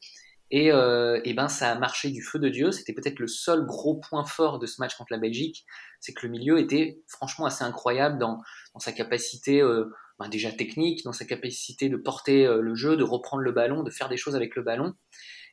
Et, 0.52 0.72
euh, 0.72 1.20
et, 1.24 1.34
ben 1.34 1.48
ça 1.48 1.72
a 1.72 1.76
marché 1.76 2.12
du 2.12 2.22
feu 2.22 2.38
de 2.38 2.50
Dieu. 2.50 2.72
C'était 2.72 2.94
peut-être 2.94 3.18
le 3.18 3.28
seul 3.28 3.66
gros 3.66 3.96
point 3.96 4.26
fort 4.26 4.60
de 4.60 4.68
ce 4.68 4.80
match 4.80 4.96
contre 4.96 5.12
la 5.12 5.18
Belgique 5.18 5.66
c'est 6.00 6.14
que 6.14 6.26
le 6.28 6.32
milieu 6.32 6.60
était 6.60 7.00
franchement 7.08 7.46
assez 7.46 7.64
incroyable 7.64 8.20
dans, 8.20 8.42
sa 8.78 8.92
capacité 8.92 9.62
euh, 9.62 9.86
ben 10.20 10.30
déjà 10.30 10.52
technique 10.52 11.04
dans 11.04 11.14
sa 11.14 11.26
capacité 11.26 11.90
de 11.90 11.98
porter 11.98 12.46
le 12.46 12.76
jeu 12.76 12.98
de 12.98 13.04
reprendre 13.04 13.42
le 13.44 13.52
ballon 13.52 13.82
de 13.82 13.90
faire 13.90 14.10
des 14.10 14.18
choses 14.18 14.36
avec 14.36 14.56
le 14.56 14.62
ballon. 14.62 14.94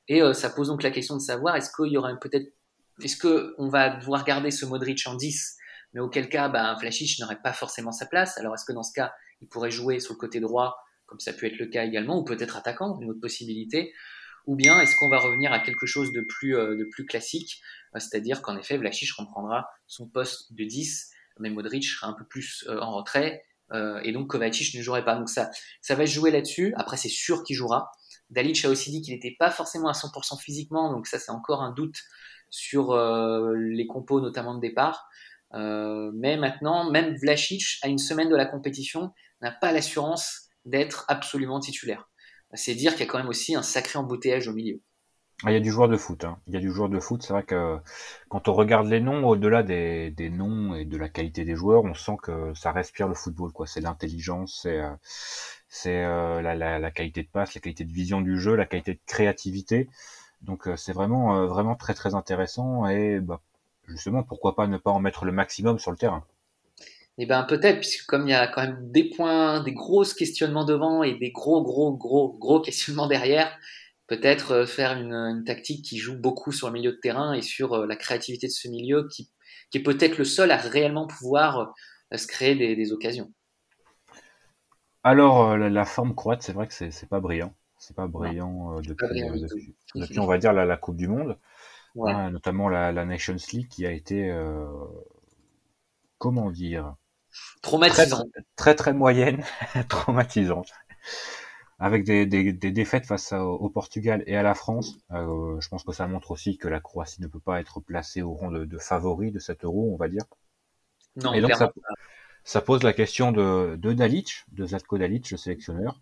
Et 0.09 0.21
ça 0.33 0.51
pose 0.51 0.69
donc 0.69 0.83
la 0.83 0.91
question 0.91 1.17
de 1.17 1.21
savoir 1.21 1.55
est-ce 1.57 1.71
qu'il 1.71 1.93
y 1.93 1.99
aura 1.99 2.15
peut-être 2.17 2.53
est-ce 3.03 3.17
que 3.17 3.55
on 3.59 3.69
va 3.69 3.97
devoir 3.97 4.25
garder 4.25 4.51
ce 4.51 4.65
Modric 4.65 5.07
en 5.07 5.15
10 5.15 5.59
mais 5.93 6.01
auquel 6.01 6.29
cas, 6.29 6.49
ben, 6.49 6.77
Vlasic 6.79 7.19
n'aurait 7.21 7.41
pas 7.43 7.53
forcément 7.53 7.93
sa 7.93 8.07
place. 8.07 8.39
Alors 8.39 8.55
est-ce 8.55 8.65
que 8.65 8.73
dans 8.73 8.83
ce 8.83 8.93
cas, 8.93 9.13
il 9.41 9.49
pourrait 9.49 9.71
jouer 9.71 10.01
sur 10.01 10.15
le 10.15 10.19
côté 10.19 10.41
droit, 10.41 10.77
comme 11.07 11.21
ça 11.21 11.33
peut 11.33 11.47
être 11.47 11.59
le 11.59 11.67
cas 11.67 11.85
également, 11.85 12.19
ou 12.19 12.25
peut-être 12.25 12.57
attaquant, 12.57 12.99
une 13.01 13.11
autre 13.11 13.21
possibilité? 13.21 13.93
Ou 14.47 14.57
bien 14.57 14.81
est-ce 14.81 14.97
qu'on 14.97 15.11
va 15.11 15.19
revenir 15.19 15.53
à 15.53 15.61
quelque 15.61 15.87
chose 15.87 16.11
de 16.13 16.23
plus, 16.23 16.57
euh, 16.57 16.75
de 16.75 16.85
plus 16.85 17.05
classique, 17.05 17.61
euh, 17.95 17.99
c'est-à-dire 17.99 18.41
qu'en 18.41 18.57
effet, 18.57 18.79
Vlasic 18.79 19.13
reprendra 19.13 19.69
son 19.87 20.09
poste 20.09 20.53
de 20.55 20.65
10, 20.65 21.11
mais 21.41 21.51
Modric 21.51 21.85
sera 21.85 22.07
un 22.09 22.15
peu 22.15 22.25
plus 22.25 22.65
euh, 22.69 22.81
en 22.81 22.97
retrait, 22.97 23.45
et 24.03 24.13
donc 24.13 24.29
Kovacic 24.29 24.75
ne 24.77 24.83
jouerait 24.83 25.05
pas. 25.05 25.15
Donc 25.15 25.29
ça, 25.29 25.51
ça 25.83 25.95
va 25.95 26.07
se 26.07 26.13
jouer 26.13 26.31
là-dessus. 26.31 26.73
Après, 26.79 26.97
c'est 26.97 27.11
sûr 27.11 27.45
qu'il 27.45 27.55
jouera. 27.55 27.93
Dalic 28.31 28.65
a 28.65 28.71
aussi 28.71 28.91
dit 28.91 29.03
qu'il 29.03 29.13
n'était 29.13 29.37
pas 29.39 29.51
forcément 29.51 29.91
à 29.91 29.93
100% 29.93 30.41
physiquement, 30.41 30.91
donc 30.91 31.07
ça, 31.07 31.19
c'est 31.19 31.31
encore 31.31 31.61
un 31.61 31.73
doute 31.73 31.99
sur 32.49 32.97
les 33.55 33.87
compos, 33.87 34.23
notamment 34.23 34.55
de 34.55 34.61
départ. 34.61 35.08
Euh, 35.55 36.11
mais 36.15 36.37
maintenant, 36.37 36.91
même 36.91 37.17
Vlasic, 37.17 37.79
à 37.83 37.89
une 37.89 37.99
semaine 37.99 38.29
de 38.29 38.37
la 38.37 38.47
compétition, 38.47 39.13
n'a 39.41 39.51
pas 39.51 39.73
l'assurance 39.73 40.49
d'être 40.65 41.05
absolument 41.09 41.61
titulaire. 41.61 42.11
C'est 42.55 42.75
dire 42.75 42.93
qu'il 42.93 43.01
y 43.01 43.09
a 43.09 43.11
quand 43.11 43.19
même 43.19 43.29
aussi 43.29 43.55
un 43.55 43.63
sacré 43.63 43.99
embouteillage 43.99 44.49
au 44.49 44.53
milieu. 44.53 44.81
Ah, 45.45 45.53
il 45.53 45.55
y 45.55 45.57
a 45.57 45.61
du 45.61 45.71
joueur 45.71 45.89
de 45.89 45.97
foot. 45.97 46.25
Hein. 46.25 46.41
Il 46.49 46.55
y 46.55 46.57
a 46.57 46.61
du 46.61 46.73
joueur 46.73 46.89
de 46.89 46.99
foot. 46.99 47.23
C'est 47.23 47.33
vrai 47.33 47.45
que 47.45 47.79
quand 48.29 48.49
on 48.49 48.55
regarde 48.55 48.89
les 48.89 49.01
noms, 49.01 49.25
au-delà 49.29 49.63
des, 49.63 50.31
noms 50.31 50.75
et 50.75 50.85
de 50.85 50.97
la 50.97 51.09
qualité 51.09 51.45
des 51.45 51.55
joueurs, 51.55 51.85
on 51.85 51.95
sent 51.95 52.17
que 52.23 52.53
ça 52.55 52.73
respire 52.73 53.07
le 53.07 53.15
football. 53.15 53.53
quoi. 53.53 53.67
C'est 53.67 53.81
l'intelligence, 53.81 54.67
c'est 55.69 56.03
euh, 56.03 56.41
euh, 56.41 56.79
la, 56.81 56.91
qualité 56.91 57.23
de 57.23 57.29
passe, 57.29 57.55
la 57.55 57.61
qualité 57.61 57.85
de 57.85 57.93
vision 57.93 58.21
du 58.21 58.41
jeu, 58.41 58.57
la 58.57 58.67
qualité 58.67 58.95
de 58.95 59.01
créativité. 59.07 59.89
Donc 60.43 60.69
c'est 60.77 60.93
vraiment 60.93 61.47
vraiment 61.47 61.75
très 61.75 61.95
très 61.95 62.15
intéressant 62.15 62.87
et 62.87 63.19
bah, 63.19 63.41
justement, 63.89 64.23
pourquoi 64.23 64.55
pas 64.55 64.67
ne 64.67 64.79
pas 64.79 64.91
en 64.91 65.01
mettre 65.01 65.25
le 65.25 65.33
maximum 65.33 65.79
sur 65.79 65.91
le 65.91 65.97
terrain? 65.97 66.25
Eh 67.21 67.27
ben 67.27 67.43
peut-être, 67.43 67.81
puisque 67.81 68.07
comme 68.07 68.29
il 68.29 68.31
y 68.31 68.35
a 68.35 68.47
quand 68.47 68.63
même 68.63 68.93
des 68.93 69.11
points, 69.11 69.61
des 69.63 69.73
gros 69.73 70.05
questionnements 70.05 70.65
devant 70.65 71.03
et 71.03 71.19
des 71.19 71.33
gros, 71.33 71.63
gros, 71.65 71.97
gros, 71.97 72.39
gros 72.39 72.61
questionnements 72.61 73.09
derrière, 73.09 73.59
peut-être 74.07 74.53
euh, 74.53 74.67
faire 74.67 74.97
une, 74.97 75.45
tactique 75.45 75.85
qui 75.85 75.99
joue 75.99 76.17
beaucoup 76.17 76.53
sur 76.53 76.69
le 76.69 76.73
milieu 76.73 76.93
de 76.93 76.97
terrain 76.97 77.35
et 77.35 77.43
sur 77.43 77.75
euh, 77.75 77.87
la 77.87 77.97
créativité 77.97 78.47
de 78.47 78.53
ce 78.53 78.69
milieu, 78.69 79.09
qui, 79.09 79.31
est 79.75 79.83
peut-être 79.83 80.17
le 80.19 80.25
seul 80.25 80.51
à 80.51 80.57
réellement 80.57 81.07
pouvoir 81.07 81.75
euh, 82.13 82.17
se 82.17 82.27
créer 82.27 82.55
des, 82.55 82.93
occasions. 82.93 83.33
Alors, 85.03 85.57
la, 85.57 85.85
forme 85.85 86.15
croate, 86.15 86.43
c'est 86.43 86.53
vrai 86.53 86.67
que 86.67 86.75
c'est 86.75 87.09
pas 87.09 87.21
brillant. 87.21 87.55
C'est 87.79 87.95
pas 87.95 88.09
brillant 88.09 88.81
depuis, 88.81 90.19
on 90.19 90.27
va 90.27 90.39
dire, 90.39 90.53
la 90.53 90.77
Coupe 90.77 90.97
du 90.97 91.07
Monde. 91.07 91.39
Hein, 91.97 92.31
notamment 92.31 92.69
la, 92.69 92.93
Nations 93.05 93.37
League 93.53 93.69
qui 93.69 93.87
a 93.87 93.91
été, 93.91 94.31
euh, 94.31 94.67
comment 96.19 96.51
dire, 96.51 96.95
traumatisante, 97.63 98.29
très 98.57 98.75
très, 98.75 98.93
moyenne, 98.93 99.45
traumatisante, 99.89 100.71
avec 101.79 102.05
des, 102.05 102.27
défaites 102.53 103.07
face 103.07 103.33
au 103.33 103.69
Portugal 103.71 104.23
et 104.27 104.37
à 104.37 104.43
la 104.43 104.55
France. 104.55 104.99
Euh, 105.13 105.61
je 105.61 105.69
pense 105.69 105.85
que 105.85 105.93
ça 105.93 106.07
montre 106.07 106.31
aussi 106.31 106.57
que 106.57 106.69
la 106.69 106.81
Croatie 106.81 107.23
ne 107.23 107.27
peut 107.27 107.41
pas 107.41 107.61
être 107.61 107.81
placée 107.81 108.23
au 108.23 108.35
rang 108.35 108.51
de, 108.51 108.79
favori 108.79 109.33
de 109.33 109.39
cet 109.39 109.65
Euro, 109.65 109.93
on 109.93 109.97
va 109.97 110.09
dire. 110.09 110.25
Non, 111.17 111.33
et 111.33 111.41
donc 111.41 111.53
ça, 112.45 112.61
pose 112.61 112.83
la 112.83 112.93
question 112.93 113.33
de, 113.33 113.77
de 113.77 113.93
Dalic, 113.93 114.45
de 114.53 114.67
Zlatko 114.67 114.99
Dalic, 114.99 115.31
le 115.31 115.37
sélectionneur. 115.37 116.01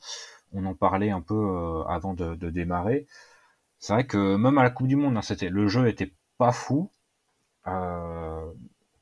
On 0.53 0.65
en 0.67 0.75
parlait 0.75 1.11
un 1.11 1.23
peu 1.23 1.35
euh, 1.35 1.83
avant 1.85 2.15
de, 2.15 2.35
de 2.35 2.51
démarrer 2.51 3.07
c'est 3.79 3.93
vrai 3.93 4.07
que 4.07 4.37
même 4.37 4.59
à 4.59 4.63
la 4.63 4.71
Coupe 4.71 4.89
du 4.89 4.97
Monde, 4.97 5.17
hein, 5.17 5.49
le 5.51 5.69
jeu 5.69 5.89
était 5.89 6.13
pas 6.39 6.53
fou. 6.53 6.91
Euh, 7.67 8.53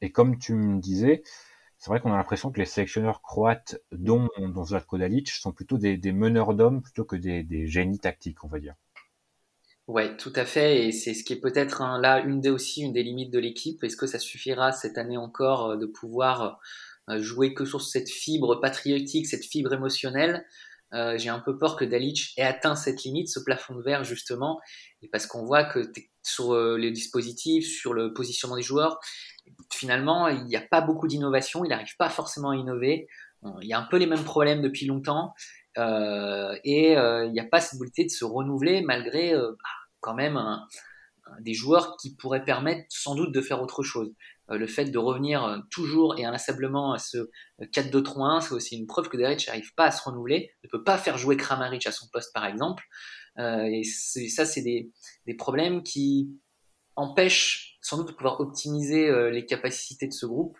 et 0.00 0.10
comme 0.10 0.38
tu 0.38 0.54
me 0.54 0.80
disais, 0.80 1.22
c'est 1.78 1.90
vrai 1.90 2.00
qu'on 2.00 2.12
a 2.12 2.16
l'impression 2.16 2.50
que 2.50 2.60
les 2.60 2.66
sélectionneurs 2.66 3.22
croates, 3.22 3.80
dont, 3.92 4.28
dont 4.38 4.64
Zlatko 4.64 4.98
Dalic, 4.98 5.28
sont 5.28 5.52
plutôt 5.52 5.78
des, 5.78 5.98
meneurs 6.12 6.54
d'hommes 6.54 6.82
plutôt 6.82 7.04
que 7.04 7.16
des, 7.16 7.66
génies 7.66 7.98
tactiques, 7.98 8.42
on 8.44 8.48
va 8.48 8.58
dire. 8.58 8.74
Ouais, 9.86 10.16
tout 10.16 10.32
à 10.34 10.46
fait. 10.46 10.86
Et 10.86 10.92
c'est 10.92 11.12
ce 11.12 11.24
qui 11.24 11.34
est 11.34 11.40
peut-être 11.40 11.82
là 12.00 12.20
une 12.20 12.40
des 12.40 12.48
aussi 12.48 12.82
une 12.82 12.94
des 12.94 13.02
limites 13.02 13.30
de 13.30 13.38
l'équipe. 13.38 13.84
Est-ce 13.84 13.98
que 13.98 14.06
ça 14.06 14.18
suffira 14.18 14.72
cette 14.72 14.96
année 14.96 15.18
encore 15.18 15.72
euh, 15.72 15.76
de 15.76 15.84
pouvoir 15.84 16.58
euh, 17.10 17.20
jouer 17.20 17.52
que 17.52 17.66
sur 17.66 17.82
cette 17.82 18.08
fibre 18.08 18.56
patriotique, 18.56 19.26
cette 19.26 19.44
fibre 19.44 19.74
émotionnelle? 19.74 20.46
Euh, 20.94 21.18
j'ai 21.18 21.28
un 21.28 21.40
peu 21.40 21.58
peur 21.58 21.76
que 21.76 21.84
Dalic 21.84 22.32
ait 22.36 22.42
atteint 22.42 22.76
cette 22.76 23.02
limite, 23.02 23.28
ce 23.28 23.40
plafond 23.40 23.74
de 23.74 23.82
verre 23.82 24.04
justement, 24.04 24.60
parce 25.12 25.26
qu'on 25.26 25.44
voit 25.44 25.64
que 25.64 25.80
sur 26.22 26.56
les 26.56 26.90
dispositifs, 26.90 27.66
sur 27.66 27.92
le 27.92 28.14
positionnement 28.14 28.56
des 28.56 28.62
joueurs. 28.62 28.98
Finalement, 29.72 30.28
il 30.28 30.44
n'y 30.44 30.56
a 30.56 30.62
pas 30.62 30.80
beaucoup 30.80 31.06
d'innovation, 31.06 31.64
il 31.64 31.68
n'arrive 31.68 31.96
pas 31.98 32.08
forcément 32.08 32.50
à 32.50 32.56
innover. 32.56 33.06
Il 33.60 33.68
y 33.68 33.74
a 33.74 33.78
un 33.78 33.86
peu 33.90 33.98
les 33.98 34.06
mêmes 34.06 34.24
problèmes 34.24 34.62
depuis 34.62 34.86
longtemps 34.86 35.34
et 35.76 36.92
il 36.92 37.30
n'y 37.32 37.40
a 37.40 37.46
pas 37.50 37.60
cette 37.60 37.78
volonté 37.78 38.04
de 38.04 38.10
se 38.10 38.24
renouveler 38.24 38.80
malgré 38.80 39.34
bah, 39.34 39.56
quand 40.00 40.14
même 40.14 40.40
des 41.40 41.54
joueurs 41.54 41.96
qui 41.98 42.14
pourraient 42.16 42.44
permettre 42.44 42.86
sans 42.88 43.14
doute 43.14 43.32
de 43.32 43.40
faire 43.40 43.60
autre 43.60 43.82
chose. 43.82 44.12
Euh, 44.50 44.58
le 44.58 44.66
fait 44.66 44.86
de 44.86 44.98
revenir 44.98 45.44
euh, 45.44 45.58
toujours 45.70 46.18
et 46.18 46.24
inlassablement 46.24 46.92
à 46.92 46.98
ce 46.98 47.30
4-2-3-1, 47.60 48.36
euh, 48.36 48.40
c'est 48.40 48.54
aussi 48.54 48.76
une 48.76 48.86
preuve 48.86 49.08
que 49.08 49.16
Deric 49.16 49.46
n'arrive 49.46 49.74
pas 49.74 49.86
à 49.86 49.90
se 49.90 50.02
renouveler, 50.02 50.52
ne 50.62 50.68
peut 50.68 50.84
pas 50.84 50.98
faire 50.98 51.16
jouer 51.16 51.36
Kramaric 51.36 51.86
à 51.86 51.92
son 51.92 52.06
poste 52.12 52.32
par 52.34 52.44
exemple. 52.44 52.84
et 53.38 53.82
ça, 53.84 54.44
c'est 54.44 54.62
des, 54.62 54.92
des, 55.26 55.34
problèmes 55.34 55.82
qui 55.82 56.30
empêchent 56.94 57.78
sans 57.80 57.96
doute 57.96 58.08
de 58.08 58.12
pouvoir 58.12 58.38
optimiser 58.40 59.10
les 59.30 59.44
capacités 59.44 60.06
de 60.06 60.12
ce 60.12 60.26
groupe. 60.26 60.56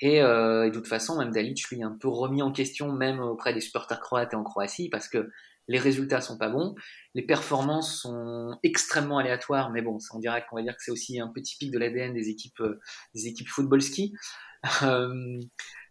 Et, 0.00 0.20
de 0.20 0.70
toute 0.70 0.86
façon, 0.86 1.18
même 1.18 1.30
Dalic, 1.30 1.68
lui, 1.68 1.80
est 1.80 1.84
un 1.84 1.96
peu 2.00 2.08
remis 2.08 2.40
en 2.40 2.52
question, 2.52 2.90
même 2.92 3.20
auprès 3.20 3.52
des 3.52 3.60
supporters 3.60 4.00
croates 4.00 4.32
et 4.32 4.36
en 4.36 4.44
Croatie, 4.44 4.88
parce 4.88 5.08
que 5.08 5.28
les 5.68 5.78
résultats 5.78 6.20
sont 6.20 6.38
pas 6.38 6.48
bons, 6.48 6.74
les 7.14 7.22
performances 7.22 8.00
sont 8.00 8.56
extrêmement 8.62 9.18
aléatoires, 9.18 9.70
mais 9.70 9.82
bon, 9.82 9.98
on 10.12 10.18
dirait 10.18 10.44
qu'on 10.48 10.56
va 10.56 10.62
dire 10.62 10.76
que 10.76 10.82
c'est 10.82 10.90
aussi 10.90 11.20
un 11.20 11.28
peu 11.28 11.42
typique 11.42 11.72
de 11.72 11.78
l'ADN 11.78 12.14
des 12.14 12.28
équipes, 12.28 12.60
euh, 12.60 12.80
des 13.14 13.26
équipes 13.26 13.48
football 13.48 13.82
ski. 13.82 14.14
Euh, 14.82 15.38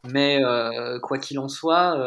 mais 0.03 0.43
euh, 0.43 0.99
quoi 0.99 1.17
qu'il 1.17 1.39
en 1.39 1.47
soit, 1.47 1.97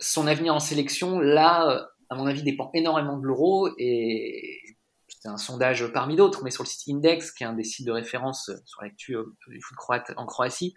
son 0.00 0.26
avenir 0.26 0.54
en 0.54 0.60
sélection, 0.60 1.20
là, 1.20 1.90
à 2.08 2.14
mon 2.14 2.26
avis, 2.26 2.42
dépend 2.42 2.70
énormément 2.72 3.18
de 3.18 3.26
l'euro 3.26 3.68
et 3.76 4.60
c'est 5.08 5.28
un 5.28 5.36
sondage 5.36 5.92
parmi 5.92 6.16
d'autres, 6.16 6.42
mais 6.42 6.50
sur 6.50 6.62
le 6.62 6.68
site 6.68 6.88
Index, 6.88 7.32
qui 7.32 7.44
est 7.44 7.46
un 7.46 7.52
des 7.52 7.64
sites 7.64 7.86
de 7.86 7.92
référence 7.92 8.50
sur 8.64 8.82
l'actu 8.82 9.14
du 9.48 9.60
foot 9.60 9.76
croate 9.76 10.12
en 10.16 10.24
Croatie, 10.24 10.74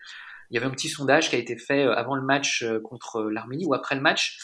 il 0.50 0.56
y 0.56 0.58
avait 0.58 0.68
un 0.68 0.72
petit 0.72 0.89
sondage 0.89 1.30
qui 1.30 1.38
a 1.38 1.39
été 1.39 1.58
fait 1.58 1.84
avant 1.84 2.15
le 2.15 2.24
match 2.24 2.65
contre 2.84 3.22
l'Arménie 3.22 3.65
ou 3.65 3.74
après 3.74 3.96
le 3.96 4.01
match 4.01 4.39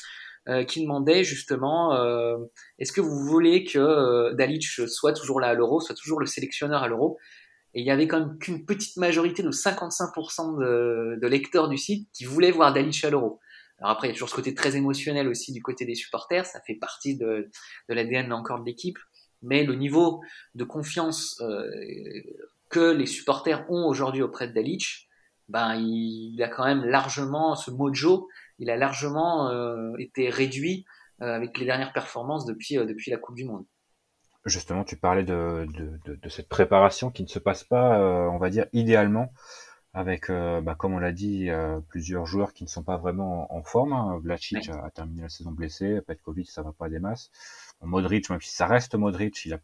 euh, 0.48 0.64
qui 0.64 0.82
demandait 0.82 1.24
justement 1.24 1.94
euh, 1.96 2.38
est-ce 2.80 2.92
que 2.92 3.02
vous 3.02 3.20
voulez 3.26 3.64
que 3.64 3.80
euh, 3.80 4.34
Dalic 4.34 4.64
soit 4.64 5.14
toujours 5.14 5.40
là 5.40 5.48
à 5.48 5.54
l'Euro, 5.54 5.80
soit 5.80 5.96
toujours 5.96 6.20
le 6.20 6.26
sélectionneur 6.26 6.84
à 6.84 6.88
l'Euro? 6.88 7.18
Et 7.74 7.82
il 7.82 7.86
y 7.86 7.92
avait 7.92 8.08
quand 8.08 8.20
même 8.20 8.38
qu'une 8.40 8.66
petite 8.66 8.98
majorité 8.98 9.44
de 9.44 9.52
55% 9.52 11.20
de, 11.20 11.28
lecteurs 11.28 11.68
du 11.68 11.78
site 11.78 12.10
qui 12.14 12.26
voulaient 12.26 12.52
voir 12.52 12.74
Dalic 12.74 13.04
à 13.04 13.10
l'Euro. 13.10 13.40
Alors 13.80 13.92
après, 13.92 14.08
il 14.08 14.10
y 14.10 14.12
a 14.12 14.16
toujours 14.16 14.30
ce 14.30 14.36
côté 14.36 14.56
très 14.56 14.76
émotionnel 14.76 15.28
aussi 15.28 15.52
du 15.52 15.62
côté 15.62 15.86
des 15.86 15.94
supporters, 15.94 16.46
ça 16.46 16.60
fait 16.66 16.76
partie 16.76 17.16
de, 17.16 17.50
de 17.90 17.94
l'ADN 17.94 18.34
encore 18.34 18.60
de 18.60 18.66
l'équipe, 18.66 18.98
mais 19.42 19.64
le 19.64 19.76
niveau 19.76 20.22
de 20.56 20.64
confiance 20.64 21.40
euh, 21.42 21.70
que 22.70 22.92
les 22.92 23.06
supporters 23.06 23.66
ont 23.70 23.86
aujourd'hui 23.86 24.22
auprès 24.22 24.48
de 24.48 24.54
Dalic, 24.54 25.08
ben 25.48 25.76
il, 25.76 26.42
a 26.44 26.50
quand 26.50 26.66
même 26.66 26.84
largement 26.84 27.56
ce 27.56 27.72
mojo 27.72 28.28
il 28.60 28.70
a 28.70 28.78
largement 28.78 29.50
euh, 29.50 29.94
été 29.98 30.30
réduit 30.30 30.86
euh, 31.22 31.34
avec 31.34 31.58
les 31.58 31.66
dernières 31.66 31.94
performances 31.94 32.46
depuis, 32.46 32.78
euh, 32.78 32.86
depuis 32.86 33.12
la 33.12 33.18
Coupe 33.18 33.36
du 33.36 33.46
Monde. 33.46 33.66
Justement, 34.46 34.84
tu 34.84 34.96
parlais 34.96 35.24
de, 35.24 35.68
de, 35.76 36.16
de, 36.16 36.30
cette 36.30 36.48
préparation 36.48 37.12
qui 37.12 37.24
ne 37.24 37.28
se 37.28 37.40
passe 37.40 37.66
pas, 37.66 38.00
on 38.30 38.38
va 38.38 38.50
dire, 38.50 38.66
idéalement, 38.72 39.34
avec, 39.94 40.30
bah, 40.30 40.74
comme 40.74 40.94
on 40.94 41.00
l'a 41.00 41.12
dit, 41.12 41.50
plusieurs 41.90 42.26
joueurs 42.26 42.54
qui 42.54 42.64
ne 42.64 42.70
sont 42.70 42.84
pas 42.84 42.96
vraiment 42.96 43.54
en, 43.54 43.62
forme. 43.62 43.92
Hein. 43.92 44.18
Vlacic 44.24 44.70
a, 44.70 44.90
terminé 44.92 45.24
la 45.24 45.28
saison 45.28 45.52
blessé, 45.52 46.00
Petkovic, 46.08 46.50
ça 46.50 46.62
va 46.62 46.72
pas 46.72 46.88
des 46.88 47.00
masses. 47.00 47.30
Modric, 47.82 48.30
même 48.30 48.40
si 48.40 48.56
ça 48.56 48.68
reste 48.68 48.96
Modric, 48.96 49.44
il 49.44 49.54
a, 49.54 49.60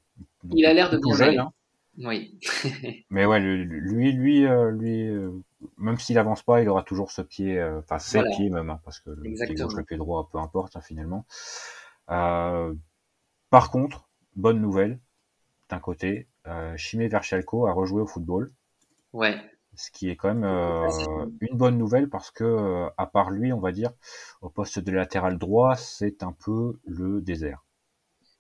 il 0.52 0.66
a 0.66 0.74
l'air 0.74 0.90
de 0.90 0.98
bien 0.98 1.16
jeune. 1.16 1.40
Hein. 1.40 1.54
Oui. 1.98 2.40
Mais 3.10 3.26
ouais, 3.26 3.40
lui, 3.40 4.12
lui, 4.14 4.46
euh, 4.46 4.72
lui, 4.72 5.08
euh, 5.08 5.32
même 5.78 5.98
s'il 5.98 6.18
avance 6.18 6.44
pas, 6.44 6.62
il 6.62 6.70
aura 6.70 6.84
toujours 6.84 7.12
ce 7.12 7.22
pied, 7.22 7.60
euh, 7.60 7.80
enfin 7.80 8.00
ses 8.00 8.22
pieds 8.36 8.50
même, 8.50 8.70
hein, 8.70 8.80
parce 8.84 9.00
que 9.00 9.10
le 9.10 9.22
pied 9.22 9.56
gauche, 9.56 9.76
le 9.76 9.84
pied 9.84 9.98
droit, 9.98 10.30
peu 10.32 10.38
importe 10.38 10.76
hein, 10.76 10.82
finalement. 10.82 11.26
par 12.08 13.72
contre, 13.72 14.08
bonne 14.36 14.62
nouvelle 14.62 15.00
d'un 15.70 15.80
côté, 15.80 16.28
euh, 16.48 16.76
Chimé 16.78 17.08
Verchalco 17.08 17.68
a 17.68 17.74
rejoué 17.74 18.02
au 18.02 18.08
football. 18.08 18.52
Ouais. 19.14 19.36
Ce 19.76 19.90
qui 19.90 20.10
est 20.10 20.16
quand 20.16 20.34
même 20.34 20.46
une 21.42 21.58
bonne 21.58 21.80
nouvelle 21.80 22.08
parce 22.08 22.30
que, 22.30 22.88
à 22.96 23.08
part 23.08 23.32
lui, 23.32 23.52
on 23.52 23.60
va 23.60 23.72
dire, 23.72 23.92
au 24.42 24.50
poste 24.50 24.78
de 24.78 24.92
latéral 24.92 25.40
droit, 25.40 25.76
c'est 25.76 26.22
un 26.22 26.32
peu 26.32 26.80
le 26.86 27.22
désert. 27.22 27.64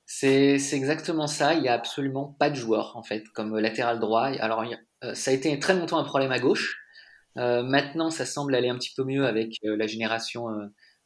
C'est 0.06 0.60
exactement 0.74 1.28
ça. 1.28 1.54
Il 1.54 1.62
n'y 1.62 1.70
a 1.70 1.74
absolument 1.74 2.36
pas 2.38 2.50
de 2.50 2.56
joueur, 2.56 2.96
en 2.98 3.04
fait, 3.04 3.28
comme 3.30 3.58
latéral 3.58 4.00
droit. 4.00 4.26
Alors, 4.26 4.64
euh, 5.04 5.16
ça 5.16 5.32
a 5.32 5.34
été 5.34 5.58
très 5.60 5.74
longtemps 5.74 5.98
un 5.98 6.04
problème 6.04 6.32
à 6.32 6.40
gauche. 6.40 6.83
Euh, 7.38 7.63
maintenant, 7.63 8.10
ça 8.10 8.26
semble 8.26 8.56
aller 8.56 8.69
un 8.69 8.78
petit 8.78 8.93
peu 8.96 9.04
mieux 9.04 9.26
avec 9.26 9.58
euh, 9.65 9.76
la 9.76 9.88
génération 9.88 10.48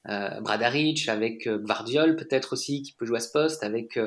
Bradaric, 0.05 1.09
avec 1.09 1.49
Guardiol 1.49 2.15
peut-être 2.15 2.53
aussi, 2.53 2.81
qui 2.81 2.93
peut 2.93 3.05
jouer 3.05 3.17
à 3.17 3.19
ce 3.19 3.29
poste, 3.29 3.61
avec 3.61 3.99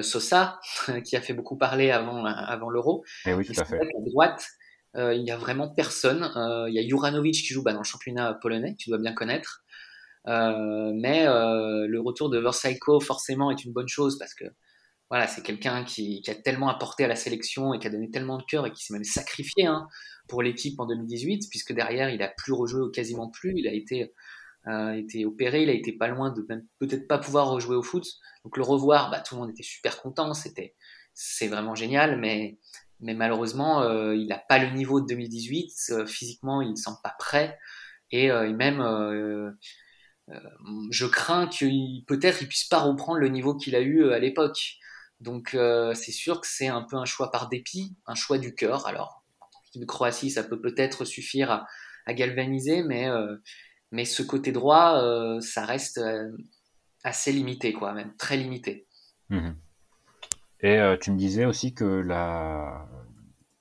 Sosa, 0.00 0.60
qui 1.04 1.16
a 1.16 1.20
fait 1.20 1.32
beaucoup 1.32 1.56
parler 1.56 1.90
avant, 1.90 2.24
avant 2.24 2.70
l'Euro. 2.70 3.04
Et 3.26 3.30
eh 3.30 3.34
oui, 3.34 3.44
tout 3.44 3.60
à 3.60 3.64
fait. 3.64 3.80
À 3.80 4.00
droite, 4.06 4.46
il 4.94 5.24
n'y 5.24 5.32
a 5.32 5.36
vraiment 5.36 5.68
personne. 5.68 6.30
Il 6.68 6.74
y 6.74 6.78
a 6.78 6.86
Juranovic 6.86 7.34
qui 7.34 7.52
joue 7.52 7.64
bah, 7.64 7.72
dans 7.72 7.80
le 7.80 7.84
championnat 7.84 8.34
polonais, 8.34 8.76
tu 8.78 8.90
dois 8.90 8.98
bien 8.98 9.12
connaître. 9.12 9.64
Euh, 10.26 10.92
mais 10.94 11.26
euh, 11.26 11.86
le 11.86 12.00
retour 12.00 12.30
de 12.30 12.38
Versailles 12.38 12.78
forcément 13.02 13.50
est 13.50 13.64
une 13.64 13.72
bonne 13.72 13.88
chose 13.88 14.18
parce 14.18 14.34
que 14.34 14.44
voilà, 15.10 15.26
c'est 15.26 15.42
quelqu'un 15.42 15.84
qui, 15.84 16.22
qui, 16.22 16.30
a 16.30 16.34
tellement 16.34 16.68
apporté 16.70 17.04
à 17.04 17.08
la 17.08 17.16
sélection 17.16 17.74
et 17.74 17.78
qui 17.78 17.86
a 17.86 17.90
donné 17.90 18.10
tellement 18.10 18.38
de 18.38 18.42
cœur 18.44 18.66
et 18.66 18.72
qui 18.72 18.84
s'est 18.84 18.94
même 18.94 19.04
sacrifié 19.04 19.66
hein, 19.66 19.86
pour 20.28 20.42
l'équipe 20.42 20.78
en 20.80 20.86
2018, 20.86 21.48
puisque 21.50 21.72
derrière 21.72 22.10
il 22.10 22.22
a 22.22 22.28
plus 22.28 22.52
rejoué 22.52 22.82
ou 22.82 22.90
quasiment 22.90 23.28
plus, 23.28 23.54
il 23.56 23.68
a 23.68 23.72
été, 23.72 24.12
euh, 24.66 24.92
été 24.92 25.24
opéré, 25.24 25.62
il 25.62 25.70
a 25.70 25.72
été 25.72 25.92
pas 25.92 26.08
loin 26.08 26.30
de 26.32 26.42
peut-être 26.78 27.06
pas 27.08 27.18
pouvoir 27.18 27.48
rejouer 27.50 27.76
au 27.76 27.82
foot. 27.82 28.06
Donc 28.44 28.56
le 28.56 28.62
revoir, 28.62 29.10
bah, 29.10 29.20
tout 29.20 29.34
le 29.34 29.42
monde 29.42 29.50
était 29.50 29.62
super 29.62 30.00
content, 30.00 30.34
c'était 30.34 30.74
c'est 31.14 31.48
vraiment 31.48 31.74
génial, 31.74 32.18
mais 32.18 32.58
mais 33.00 33.14
malheureusement 33.14 33.82
euh, 33.82 34.14
il 34.14 34.28
n'a 34.28 34.38
pas 34.38 34.58
le 34.58 34.70
niveau 34.70 35.00
de 35.00 35.06
2018, 35.06 35.72
euh, 35.90 36.06
physiquement 36.06 36.62
il 36.62 36.70
ne 36.70 36.76
semble 36.76 36.98
pas 37.02 37.14
prêt 37.18 37.58
et, 38.10 38.26
et 38.26 38.52
même 38.52 38.80
euh, 40.30 40.36
je 40.90 41.06
crains 41.06 41.46
qu'il 41.46 42.04
peut-être 42.06 42.42
il 42.42 42.48
puisse 42.48 42.64
pas 42.64 42.80
reprendre 42.80 43.18
le 43.18 43.28
niveau 43.28 43.54
qu'il 43.54 43.76
a 43.76 43.80
eu 43.80 44.02
euh, 44.02 44.12
à 44.12 44.18
l'époque. 44.18 44.78
Donc 45.20 45.54
euh, 45.54 45.94
c'est 45.94 46.12
sûr 46.12 46.40
que 46.40 46.46
c'est 46.46 46.68
un 46.68 46.82
peu 46.82 46.96
un 46.96 47.04
choix 47.04 47.30
par 47.30 47.48
dépit, 47.48 47.96
un 48.06 48.14
choix 48.14 48.38
du 48.38 48.54
cœur. 48.54 48.86
Alors 48.86 49.23
de 49.78 49.84
Croatie, 49.84 50.30
ça 50.30 50.44
peut 50.44 50.60
peut-être 50.60 51.04
suffire 51.04 51.66
à, 52.06 52.14
galvaniser, 52.14 52.82
mais 52.82 53.08
mais 53.92 54.04
ce 54.04 54.22
côté 54.22 54.52
droit, 54.52 55.00
ça 55.40 55.64
reste 55.64 56.00
assez 57.02 57.32
limité, 57.32 57.72
quoi, 57.72 57.92
même 57.92 58.14
très 58.16 58.36
limité. 58.36 58.86
Mhm. 59.30 59.56
Et 60.60 60.78
tu 61.00 61.12
me 61.12 61.16
disais 61.16 61.46
aussi 61.46 61.72
que 61.74 61.84
la, 61.84 62.86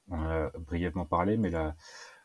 on 0.09 0.21
a 0.21 0.51
brièvement 0.57 1.05
parlé, 1.05 1.37
mais 1.37 1.49
la, 1.49 1.75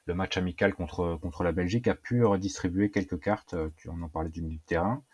le 0.09 0.14
match 0.14 0.37
amical 0.38 0.74
contre, 0.74 1.18
contre 1.20 1.44
la 1.44 1.53
Belgique 1.53 1.87
a 1.87 1.94
pu 1.94 2.24
redistribuer 2.24 2.90
quelques 2.90 3.20
cartes. 3.20 3.55
Euh, 3.55 3.68
tu 3.77 3.88
en 3.90 4.09
parlais 4.09 4.31
du 4.31 4.42
milieu 4.42 4.57
de 4.57 4.66
terrain. 4.66 5.05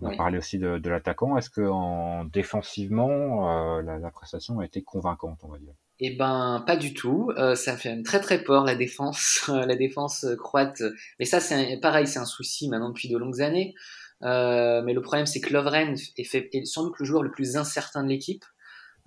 On 0.00 0.12
a 0.12 0.16
parlé 0.16 0.38
aussi 0.38 0.58
de, 0.58 0.88
l'attaquant. 0.88 1.36
Est-ce 1.38 1.48
que 1.48 1.66
en 1.66 2.24
défensivement, 2.24 3.78
euh, 3.78 3.82
la, 3.82 4.10
prestation 4.10 4.58
a 4.58 4.64
été 4.64 4.82
convaincante, 4.82 5.40
on 5.44 5.48
va 5.48 5.58
dire? 5.58 5.74
Eh 6.00 6.16
ben, 6.16 6.64
pas 6.66 6.76
du 6.76 6.92
tout. 6.92 7.30
Euh, 7.38 7.54
ça 7.54 7.76
fait 7.76 8.02
très 8.02 8.20
très 8.20 8.42
peur 8.42 8.64
la 8.64 8.74
défense, 8.74 9.44
la 9.48 9.76
défense 9.76 10.26
croate. 10.38 10.82
Mais 11.18 11.24
ça, 11.24 11.40
c'est 11.40 11.78
pareil, 11.80 12.06
c'est 12.06 12.18
un 12.18 12.24
souci 12.24 12.68
maintenant 12.68 12.88
depuis 12.88 13.08
de 13.08 13.16
longues 13.16 13.40
années. 13.40 13.74
mais 14.22 14.92
le 14.92 15.00
problème, 15.00 15.26
c'est 15.26 15.40
que 15.40 15.52
Lovren 15.52 15.96
est, 16.16 16.24
fait, 16.24 16.48
est 16.52 16.64
sans 16.64 16.84
doute 16.84 16.98
le 16.98 17.04
joueur 17.04 17.22
le 17.22 17.30
plus 17.30 17.56
incertain 17.56 18.02
de 18.02 18.08
l'équipe. 18.08 18.44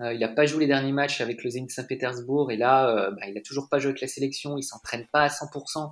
Euh, 0.02 0.14
il 0.14 0.20
n'a 0.20 0.28
pas 0.28 0.46
joué 0.46 0.62
les 0.62 0.68
derniers 0.68 0.92
matchs 0.92 1.22
avec 1.22 1.44
le 1.44 1.50
Zenit 1.50 1.70
Saint-Pétersbourg 1.70 2.52
et 2.52 2.58
là, 2.58 2.90
euh, 2.90 3.12
bah, 3.12 3.28
il 3.28 3.34
n'a 3.34 3.42
toujours 3.42 3.68
pas 3.68 3.80
joué 3.80 3.90
avec 3.90 4.02
la 4.02 4.08
sélection. 4.08 4.58
Il 4.58 4.64
s'entraîne 4.64 5.08
pas 5.12 5.24
à 5.24 5.28
100%. 5.28 5.90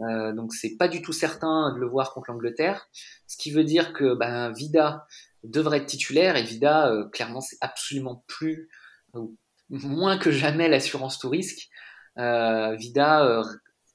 Euh, 0.00 0.32
donc 0.32 0.54
c'est 0.54 0.76
pas 0.76 0.88
du 0.88 1.02
tout 1.02 1.12
certain 1.12 1.72
de 1.74 1.78
le 1.78 1.86
voir 1.86 2.12
contre 2.12 2.30
l'Angleterre. 2.30 2.88
Ce 3.26 3.36
qui 3.36 3.50
veut 3.50 3.64
dire 3.64 3.92
que 3.92 4.14
bah, 4.14 4.50
Vida 4.50 5.06
devrait 5.44 5.78
être 5.78 5.86
titulaire 5.86 6.36
et 6.36 6.42
Vida, 6.42 6.90
euh, 6.90 7.08
clairement, 7.08 7.40
c'est 7.40 7.58
absolument 7.60 8.24
plus, 8.26 8.68
moins 9.72 10.18
que 10.18 10.30
jamais 10.30 10.68
l'assurance 10.68 11.18
tout 11.18 11.28
risque. 11.28 11.68
Vida, 12.16 13.42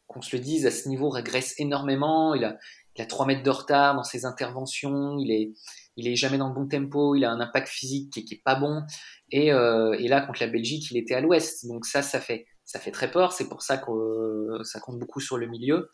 qu'on 0.07 0.21
se 0.21 0.35
le 0.35 0.41
dise, 0.41 0.65
à 0.65 0.71
ce 0.71 0.89
niveau 0.89 1.09
régresse 1.09 1.53
énormément. 1.59 2.33
Il 2.33 2.43
a, 2.43 2.57
il 2.95 3.01
a 3.01 3.05
3 3.05 3.25
mètres 3.27 3.43
de 3.43 3.49
retard 3.49 3.95
dans 3.95 4.03
ses 4.03 4.25
interventions. 4.25 5.17
Il 5.19 5.31
est, 5.31 5.51
il 5.97 6.07
est 6.07 6.15
jamais 6.15 6.37
dans 6.37 6.49
le 6.49 6.55
bon 6.55 6.67
tempo. 6.67 7.15
Il 7.15 7.25
a 7.25 7.31
un 7.31 7.39
impact 7.39 7.67
physique 7.67 8.11
qui, 8.11 8.25
qui 8.25 8.35
est 8.35 8.41
pas 8.43 8.55
bon. 8.55 8.83
Et, 9.31 9.51
euh, 9.51 9.93
et, 9.99 10.07
là, 10.07 10.21
contre 10.21 10.41
la 10.41 10.47
Belgique, 10.47 10.89
il 10.91 10.97
était 10.97 11.13
à 11.13 11.21
l'ouest. 11.21 11.67
Donc 11.67 11.85
ça, 11.85 12.01
ça 12.01 12.19
fait, 12.19 12.45
ça 12.65 12.79
fait 12.79 12.91
très 12.91 13.11
peur. 13.11 13.33
C'est 13.33 13.49
pour 13.49 13.61
ça 13.61 13.77
que 13.77 13.91
euh, 13.91 14.63
ça 14.63 14.79
compte 14.79 14.99
beaucoup 14.99 15.19
sur 15.19 15.37
le 15.37 15.47
milieu. 15.47 15.89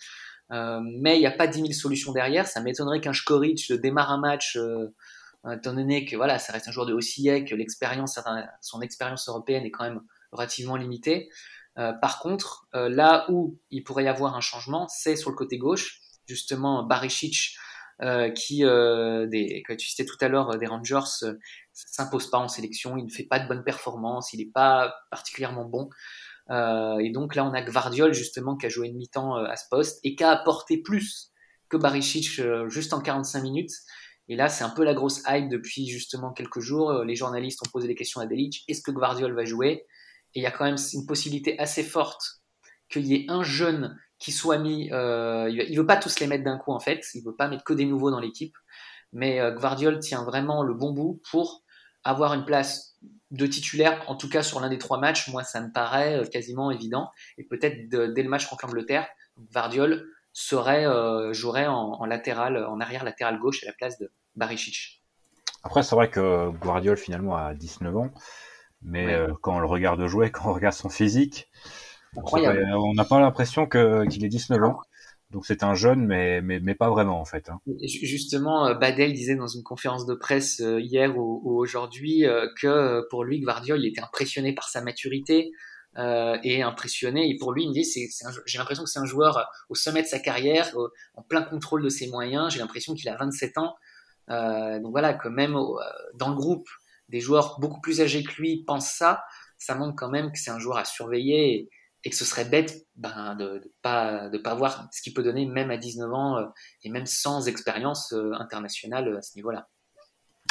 Euh, 0.51 0.79
mais 0.83 1.17
il 1.17 1.19
n'y 1.19 1.25
a 1.25 1.31
pas 1.31 1.47
10 1.47 1.61
000 1.61 1.71
solutions 1.73 2.11
derrière. 2.13 2.47
Ça 2.47 2.61
m'étonnerait 2.61 3.01
qu'un 3.01 3.13
Škoric 3.13 3.71
démarre 3.73 4.11
un 4.11 4.19
match 4.19 4.57
étant 5.51 5.73
donné 5.73 6.05
que 6.05 6.15
voilà, 6.15 6.39
ça 6.39 6.53
reste 6.53 6.67
un 6.67 6.71
joueur 6.71 6.85
de 6.85 6.93
haut 6.93 6.99
que 6.99 7.55
l'expérience, 7.55 8.19
son 8.61 8.81
expérience 8.81 9.27
européenne 9.27 9.65
est 9.65 9.71
quand 9.71 9.83
même 9.83 10.01
relativement 10.31 10.75
limitée. 10.75 11.29
par 11.75 12.19
contre, 12.19 12.67
là 12.73 13.25
où 13.29 13.59
il 13.69 13.83
pourrait 13.83 14.05
y 14.05 14.07
avoir 14.07 14.35
un 14.35 14.41
changement, 14.41 14.87
c'est 14.87 15.15
sur 15.15 15.29
le 15.29 15.35
côté 15.35 15.57
gauche. 15.57 15.99
Justement, 16.27 16.83
Barisic, 16.83 17.57
qui, 18.35 18.59
des, 18.63 19.63
comme 19.67 19.75
tu 19.75 19.87
citais 19.87 20.05
tout 20.05 20.17
à 20.21 20.29
l'heure, 20.29 20.57
des 20.57 20.65
Rangers, 20.65 21.25
s'impose 21.73 22.29
pas 22.29 22.37
en 22.37 22.47
sélection, 22.47 22.95
il 22.97 23.05
ne 23.05 23.11
fait 23.11 23.23
pas 23.23 23.39
de 23.39 23.47
bonnes 23.47 23.63
performances, 23.63 24.31
il 24.33 24.37
n'est 24.37 24.51
pas 24.51 24.95
particulièrement 25.09 25.65
bon. 25.65 25.89
Euh, 26.49 26.99
et 26.99 27.09
donc 27.09 27.35
là, 27.35 27.45
on 27.45 27.53
a 27.53 27.61
Gvardiol 27.61 28.13
justement 28.13 28.55
qui 28.55 28.65
a 28.65 28.69
joué 28.69 28.87
une 28.87 28.97
mi-temps 28.97 29.37
euh, 29.37 29.45
à 29.45 29.55
ce 29.55 29.65
poste 29.69 29.99
et 30.03 30.15
qui 30.15 30.23
a 30.23 30.31
apporté 30.31 30.77
plus 30.77 31.31
que 31.69 31.77
Barisic 31.77 32.39
euh, 32.39 32.67
juste 32.69 32.93
en 32.93 33.01
45 33.01 33.41
minutes. 33.41 33.71
Et 34.33 34.35
là, 34.35 34.49
c'est 34.49 34.63
un 34.63 34.71
peu 34.71 34.83
la 34.83 34.95
grosse 34.95 35.21
hype 35.27 35.47
depuis 35.47 35.85
justement 35.87 36.33
quelques 36.33 36.59
jours. 36.59 37.03
Les 37.03 37.15
journalistes 37.15 37.61
ont 37.61 37.69
posé 37.71 37.87
des 37.87 37.93
questions 37.93 38.19
à 38.19 38.25
Delic. 38.25 38.63
Est-ce 38.67 38.81
que 38.81 38.89
Gvardiol 38.89 39.31
va 39.35 39.45
jouer? 39.45 39.85
Et 40.33 40.39
il 40.39 40.41
y 40.41 40.47
a 40.47 40.51
quand 40.51 40.65
même 40.65 40.77
une 40.93 41.05
possibilité 41.05 41.59
assez 41.59 41.83
forte 41.83 42.41
qu'il 42.89 43.05
y 43.05 43.13
ait 43.13 43.25
un 43.29 43.43
jeune 43.43 43.95
qui 44.17 44.31
soit 44.31 44.57
mis. 44.57 44.91
Euh, 44.91 45.47
il 45.51 45.77
veut 45.77 45.85
pas 45.85 45.97
tous 45.97 46.19
les 46.19 46.25
mettre 46.25 46.43
d'un 46.43 46.57
coup 46.57 46.71
en 46.71 46.79
fait. 46.79 47.05
Il 47.13 47.23
veut 47.23 47.35
pas 47.35 47.47
mettre 47.47 47.63
que 47.63 47.73
des 47.73 47.85
nouveaux 47.85 48.09
dans 48.09 48.19
l'équipe. 48.19 48.55
Mais 49.11 49.39
euh, 49.39 49.51
Gvardiol 49.51 49.99
tient 49.99 50.23
vraiment 50.23 50.63
le 50.63 50.73
bon 50.73 50.91
bout 50.93 51.21
pour 51.29 51.63
avoir 52.03 52.33
une 52.33 52.43
place 52.43 52.97
de 53.31 53.45
titulaire, 53.45 54.03
en 54.09 54.15
tout 54.15 54.29
cas 54.29 54.43
sur 54.43 54.59
l'un 54.59 54.69
des 54.69 54.77
trois 54.77 54.99
matchs, 54.99 55.29
moi 55.29 55.43
ça 55.43 55.61
me 55.61 55.71
paraît 55.71 56.19
euh, 56.19 56.25
quasiment 56.25 56.71
évident. 56.71 57.11
Et 57.37 57.43
peut-être 57.43 57.87
dès 57.89 58.23
le 58.23 58.29
match 58.29 58.47
contre 58.47 58.65
l'Angleterre, 58.65 59.07
euh, 60.67 61.33
jouerait 61.33 61.67
en, 61.67 62.05
latéral, 62.05 62.65
en 62.65 62.79
arrière 62.79 63.03
latéral 63.03 63.39
gauche 63.39 63.63
à 63.63 63.67
la 63.67 63.73
place 63.73 63.97
de 63.99 64.11
Barisic. 64.35 65.03
Après, 65.63 65.81
c'est 65.81 65.95
vrai 65.95 66.09
que 66.09 66.49
Guardiol 66.49 66.97
finalement 66.97 67.37
a 67.37 67.53
19 67.53 67.95
ans, 67.95 68.09
mais 68.81 69.13
euh, 69.13 69.33
quand 69.41 69.55
on 69.55 69.59
le 69.59 69.65
regarde 69.65 70.05
jouer, 70.07 70.29
quand 70.31 70.49
on 70.49 70.53
regarde 70.53 70.75
son 70.75 70.89
physique, 70.89 71.49
on 72.15 72.93
n'a 72.93 73.05
pas 73.05 73.19
l'impression 73.19 73.67
qu'il 73.67 74.25
ait 74.25 74.29
19 74.29 74.63
ans. 74.63 74.79
Donc 75.31 75.47
c'est 75.47 75.63
un 75.63 75.73
jeune, 75.73 76.05
mais, 76.05 76.41
mais, 76.41 76.59
mais, 76.59 76.75
pas 76.75 76.91
vraiment 76.91 77.19
en 77.19 77.25
fait. 77.25 77.49
Hein. 77.49 77.59
Justement, 77.81 78.67
euh, 78.67 78.75
Badel 78.75 79.13
disait 79.13 79.35
dans 79.35 79.47
une 79.47 79.63
conférence 79.63 80.05
de 80.05 80.13
presse 80.13 80.59
euh, 80.59 80.79
hier 80.79 81.17
ou, 81.17 81.57
aujourd'hui 81.57 82.25
que 82.61 83.07
pour 83.09 83.23
lui, 83.23 83.39
Guardiola, 83.39 83.81
il 83.81 83.87
était 83.87 84.01
impressionné 84.01 84.53
par 84.53 84.69
sa 84.69 84.81
maturité 84.81 85.51
et 85.95 86.61
impressionné. 86.61 87.29
Et 87.29 87.37
pour 87.37 87.51
lui, 87.51 87.63
il 87.63 87.69
me 87.69 87.73
dit, 87.73 87.83
j'ai 88.45 88.57
l'impression 88.57 88.83
que 88.83 88.89
c'est 88.89 88.99
un 88.99 89.05
joueur 89.05 89.47
au 89.69 89.75
sommet 89.75 90.03
de 90.03 90.07
sa 90.07 90.19
carrière, 90.19 90.71
en 91.15 91.23
plein 91.23 91.41
contrôle 91.41 91.83
de 91.83 91.89
ses 91.89 92.09
moyens. 92.09 92.51
J'ai 92.53 92.59
l'impression 92.59 92.93
qu'il 92.93 93.09
a 93.09 93.15
27 93.15 93.57
ans. 93.57 93.75
Donc 94.27 94.91
voilà, 94.91 95.13
que 95.13 95.27
même 95.27 95.53
dans 96.15 96.29
le 96.29 96.35
groupe, 96.35 96.67
des 97.09 97.19
joueurs 97.19 97.59
beaucoup 97.59 97.81
plus 97.81 98.01
âgés 98.01 98.23
que 98.23 98.33
lui 98.41 98.63
pensent 98.65 98.91
ça. 98.91 99.23
Ça 99.57 99.75
montre 99.75 99.95
quand 99.95 100.09
même 100.09 100.31
que 100.31 100.39
c'est 100.39 100.51
un 100.51 100.59
joueur 100.59 100.77
à 100.77 100.85
surveiller. 100.85 101.53
Et, 101.53 101.69
et 102.03 102.09
que 102.09 102.15
ce 102.15 102.25
serait 102.25 102.45
bête 102.45 102.85
ben, 102.95 103.35
de 103.35 103.43
ne 103.45 103.59
de 103.59 103.73
pas, 103.81 104.29
de 104.29 104.37
pas 104.37 104.55
voir 104.55 104.87
ce 104.91 105.01
qu'il 105.01 105.13
peut 105.13 105.23
donner 105.23 105.45
même 105.45 105.71
à 105.71 105.77
19 105.77 106.13
ans 106.13 106.37
euh, 106.37 106.45
et 106.83 106.89
même 106.89 107.05
sans 107.05 107.47
expérience 107.47 108.13
euh, 108.13 108.33
internationale 108.33 109.07
euh, 109.07 109.17
à 109.17 109.21
ce 109.21 109.35
niveau-là. 109.35 109.69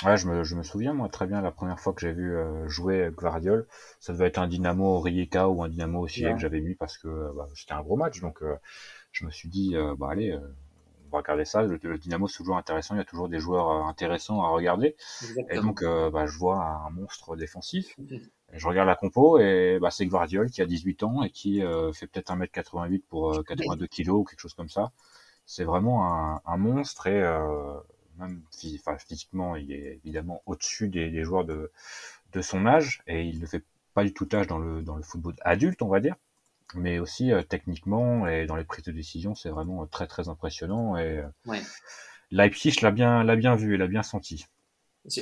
Ouais, 0.05 0.17
je 0.17 0.27
me, 0.27 0.43
je 0.43 0.57
me, 0.57 0.63
souviens 0.63 0.95
moi 0.95 1.09
très 1.09 1.27
bien 1.27 1.43
la 1.43 1.53
première 1.53 1.79
fois 1.79 1.93
que 1.93 2.01
j'ai 2.01 2.13
vu 2.13 2.35
jouer 2.67 3.11
Guardiol, 3.15 3.69
ça 4.01 4.13
devait 4.13 4.27
être 4.27 4.39
un 4.39 4.49
Dynamo 4.49 4.99
Rijeka 4.99 5.49
ou 5.49 5.63
un 5.63 5.69
Dynamo 5.69 6.01
aussi 6.01 6.23
que 6.23 6.39
j'avais 6.39 6.61
mis 6.61 6.75
parce 6.75 6.99
que 6.99 7.33
bah, 7.37 7.47
c'était 7.55 7.75
un 7.75 7.83
gros 7.83 7.97
match, 7.97 8.21
donc 8.21 8.43
je 9.13 9.25
me 9.25 9.31
suis 9.31 9.49
dit 9.49 9.77
bah 9.99 10.09
allez, 10.11 10.37
va 11.13 11.19
regarder 11.19 11.45
ça. 11.45 11.63
Le, 11.63 11.79
Dynamo 11.99 12.29
c'est 12.29 12.39
toujours 12.39 12.57
intéressant, 12.57 12.95
il 12.95 12.99
y 12.99 13.01
a 13.01 13.05
toujours 13.05 13.29
des 13.29 13.39
joueurs 13.39 13.87
intéressants 13.87 14.43
à 14.43 14.49
regarder, 14.49 14.97
et 15.51 15.57
donc 15.61 15.83
bah, 15.85 16.27
je 16.27 16.37
vois 16.39 16.63
un 16.87 16.91
monstre 16.91 17.37
défensif. 17.37 17.95
Mhm 17.99 18.21
je 18.53 18.67
regarde 18.69 18.89
la 18.89 18.97
compo 18.97 19.39
et 19.39 19.79
bah, 19.81 19.91
c'est 19.91 20.07
Guardiol 20.07 20.51
qui 20.51 20.63
a 20.63 20.67
18 20.67 21.03
ans 21.03 21.23
et 21.23 21.31
qui 21.31 21.63
euh, 21.63 21.93
fait 21.93 22.07
peut-être 22.07 22.35
1m88 22.35 23.03
pour 23.09 23.43
82 23.45 23.85
euh, 23.85 23.89
kg 23.89 24.09
ou 24.11 24.25
quelque 24.25 24.41
chose 24.41 24.55
comme 24.55 24.69
ça. 24.69 24.93
C'est 25.47 25.65
vraiment 25.65 26.07
un, 26.07 26.43
un, 26.45 26.57
monstre 26.57 27.07
et 27.07 27.21
euh, 27.21 27.75
même 28.19 28.43
physiquement, 28.51 29.57
il 29.57 29.73
est 29.73 30.01
évidemment 30.05 30.43
au-dessus 30.47 30.89
des, 30.89 31.11
des, 31.11 31.25
joueurs 31.25 31.45
de, 31.45 31.73
de 32.33 32.43
son 32.43 32.67
âge 32.67 33.03
et 33.07 33.25
il 33.25 33.41
ne 33.41 33.47
fait 33.47 33.65
pas 33.95 34.05
du 34.05 34.13
tout 34.13 34.29
âge 34.33 34.47
dans 34.47 34.59
le, 34.59 34.83
dans 34.83 34.97
le 34.97 35.03
football 35.03 35.35
adulte, 35.43 35.83
on 35.83 35.89
va 35.89 36.01
dire. 36.01 36.17
Mais 36.75 36.99
aussi 36.99 37.33
euh, 37.33 37.43
techniquement 37.43 38.27
et 38.27 38.47
dans 38.47 38.57
les 38.57 38.65
prises 38.65 38.85
de 38.85 38.93
décision, 38.93 39.35
c'est 39.35 39.51
vraiment 39.51 39.87
très 39.87 40.07
très 40.07 40.29
impressionnant. 40.29 40.97
Et 40.97 41.23
ouais. 41.47 41.63
Leipzig 42.31 42.77
l'a 42.83 42.91
bien, 42.91 43.25
l'a 43.25 43.37
bien 43.37 43.55
vu 43.55 43.75
et 43.75 43.77
l'a 43.77 43.87
bien 43.87 44.03
senti. 44.03 44.47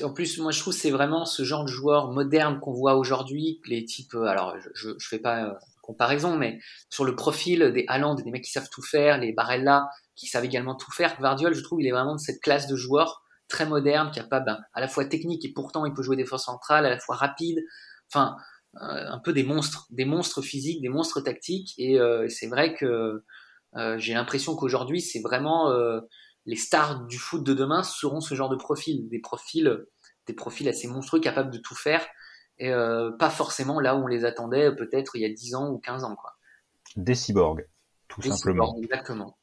En 0.02 0.12
plus, 0.12 0.38
moi, 0.38 0.52
je 0.52 0.60
trouve 0.60 0.74
que 0.74 0.80
c'est 0.80 0.90
vraiment 0.90 1.24
ce 1.24 1.42
genre 1.42 1.64
de 1.64 1.70
joueur 1.70 2.12
moderne 2.12 2.60
qu'on 2.60 2.72
voit 2.72 2.96
aujourd'hui, 2.96 3.60
les 3.66 3.84
types. 3.84 4.14
Euh, 4.14 4.26
alors, 4.26 4.54
je, 4.74 4.90
je 4.98 5.08
fais 5.08 5.18
pas 5.18 5.44
euh, 5.44 5.54
comparaison, 5.80 6.36
mais 6.36 6.60
sur 6.90 7.04
le 7.04 7.16
profil 7.16 7.72
des 7.72 7.84
Haaland, 7.88 8.14
des 8.14 8.30
mecs 8.30 8.44
qui 8.44 8.52
savent 8.52 8.68
tout 8.70 8.82
faire, 8.82 9.18
les 9.18 9.32
Barella 9.32 9.88
qui 10.16 10.26
savent 10.26 10.44
également 10.44 10.74
tout 10.74 10.90
faire. 10.92 11.16
Guardiola, 11.18 11.54
je 11.54 11.62
trouve, 11.62 11.80
il 11.80 11.86
est 11.86 11.92
vraiment 11.92 12.14
de 12.14 12.20
cette 12.20 12.42
classe 12.42 12.66
de 12.66 12.76
joueurs 12.76 13.22
très 13.48 13.66
moderne, 13.66 14.10
capable 14.14 14.46
ben, 14.46 14.58
à 14.74 14.80
la 14.80 14.88
fois 14.88 15.04
technique 15.04 15.44
et 15.44 15.52
pourtant 15.52 15.84
il 15.84 15.92
peut 15.92 16.02
jouer 16.02 16.16
des 16.16 16.24
forces 16.24 16.44
centrales, 16.44 16.86
à 16.86 16.90
la 16.90 16.98
fois 16.98 17.16
rapide. 17.16 17.58
Enfin, 18.12 18.36
euh, 18.36 18.42
un 18.74 19.18
peu 19.18 19.33
des 19.33 19.42
monstres, 19.42 19.87
des 19.90 20.04
monstres 20.04 20.42
physiques, 20.42 20.80
des 20.80 20.88
monstres 20.88 21.20
tactiques. 21.20 21.74
Et 21.78 21.98
c'est 22.28 22.46
vrai 22.46 22.74
que 22.74 23.24
j'ai 23.96 24.14
l'impression 24.14 24.56
qu'aujourd'hui, 24.56 25.00
c'est 25.00 25.20
vraiment 25.20 25.72
les 26.46 26.56
stars 26.56 27.06
du 27.06 27.18
foot 27.18 27.44
de 27.44 27.54
demain 27.54 27.83
seront 27.83 28.20
ce 28.20 28.35
genre 28.35 28.48
de 28.48 28.56
profils, 28.56 29.09
des 29.09 29.20
profils, 29.20 29.85
des 30.26 30.35
profils 30.35 30.68
assez 30.68 30.88
monstrueux, 30.88 31.20
capables 31.20 31.50
de 31.50 31.59
tout 31.59 31.74
faire, 31.74 32.06
et 32.59 32.70
euh, 32.70 33.11
pas 33.12 33.30
forcément 33.30 33.80
là 33.80 33.96
où 33.96 34.04
on 34.04 34.06
les 34.06 34.24
attendait 34.24 34.74
peut-être 34.74 35.16
il 35.16 35.22
y 35.22 35.24
a 35.24 35.28
10 35.28 35.54
ans 35.54 35.70
ou 35.70 35.78
15 35.78 36.04
ans. 36.04 36.14
Quoi. 36.16 36.37
Des 36.96 37.14
cyborgs, 37.14 37.66
tout 38.09 38.22
simplement. 38.22 38.76
exactement. 38.83 39.38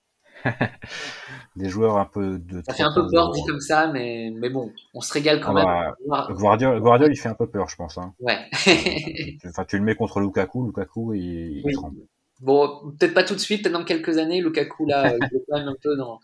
des 1.56 1.69
joueurs 1.69 1.97
un 1.97 2.06
peu 2.06 2.39
de. 2.39 2.62
Ça 2.65 2.73
fait 2.73 2.84
un 2.84 2.93
peu 2.93 3.08
peur 3.10 3.32
dit 3.32 3.43
comme 3.45 3.60
ça, 3.60 3.88
mais, 3.88 4.32
mais 4.36 4.50
bon, 4.50 4.71
on 4.93 5.02
se 5.02 5.13
régale 5.13 5.39
quand 5.41 5.56
ah 5.56 5.65
même. 5.65 5.93
Bah, 6.08 6.28
Guardiola, 6.32 7.08
il 7.08 7.17
fait 7.17 7.30
un 7.30 7.36
peu 7.36 7.47
peur, 7.47 7.67
je 7.69 7.76
pense. 7.76 7.97
Hein. 7.97 8.13
Ouais. 8.19 8.39
enfin, 9.45 9.65
tu 9.65 9.78
le 9.78 9.84
mets 9.84 9.95
contre 9.95 10.19
Lukaku, 10.19 10.65
Lukaku, 10.65 11.13
il, 11.13 11.63
il 11.65 11.73
tremble. 11.73 12.02
Bon, 12.39 12.93
peut-être 12.97 13.13
pas 13.13 13.23
tout 13.23 13.34
de 13.34 13.39
suite, 13.39 13.63
peut-être 13.63 13.73
dans 13.73 13.86
quelques 13.86 14.17
années, 14.17 14.41
Lukaku, 14.41 14.86
là, 14.86 15.15
il 15.15 15.23
est 15.23 15.43
quand 15.50 15.58
même 15.58 15.67
un 15.67 15.76
peu 15.82 15.95
dans, 15.97 16.19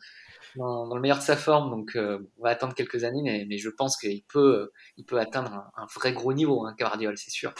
dans, 0.55 0.95
le 0.95 1.01
meilleur 1.01 1.17
de 1.17 1.23
sa 1.23 1.35
forme, 1.35 1.71
donc 1.71 1.95
euh, 1.95 2.19
on 2.39 2.43
va 2.43 2.51
attendre 2.51 2.75
quelques 2.75 3.03
années, 3.03 3.21
mais, 3.23 3.45
mais 3.49 3.57
je 3.57 3.69
pense 3.69 3.97
qu'il 3.97 4.23
peut, 4.31 4.71
il 4.97 5.05
peut 5.05 5.19
atteindre 5.19 5.71
un, 5.75 5.85
vrai 5.95 6.13
gros 6.13 6.33
niveau, 6.33 6.65
hein, 6.65 6.75
Guardiola, 6.77 7.15
c'est 7.17 7.31
sûr. 7.31 7.53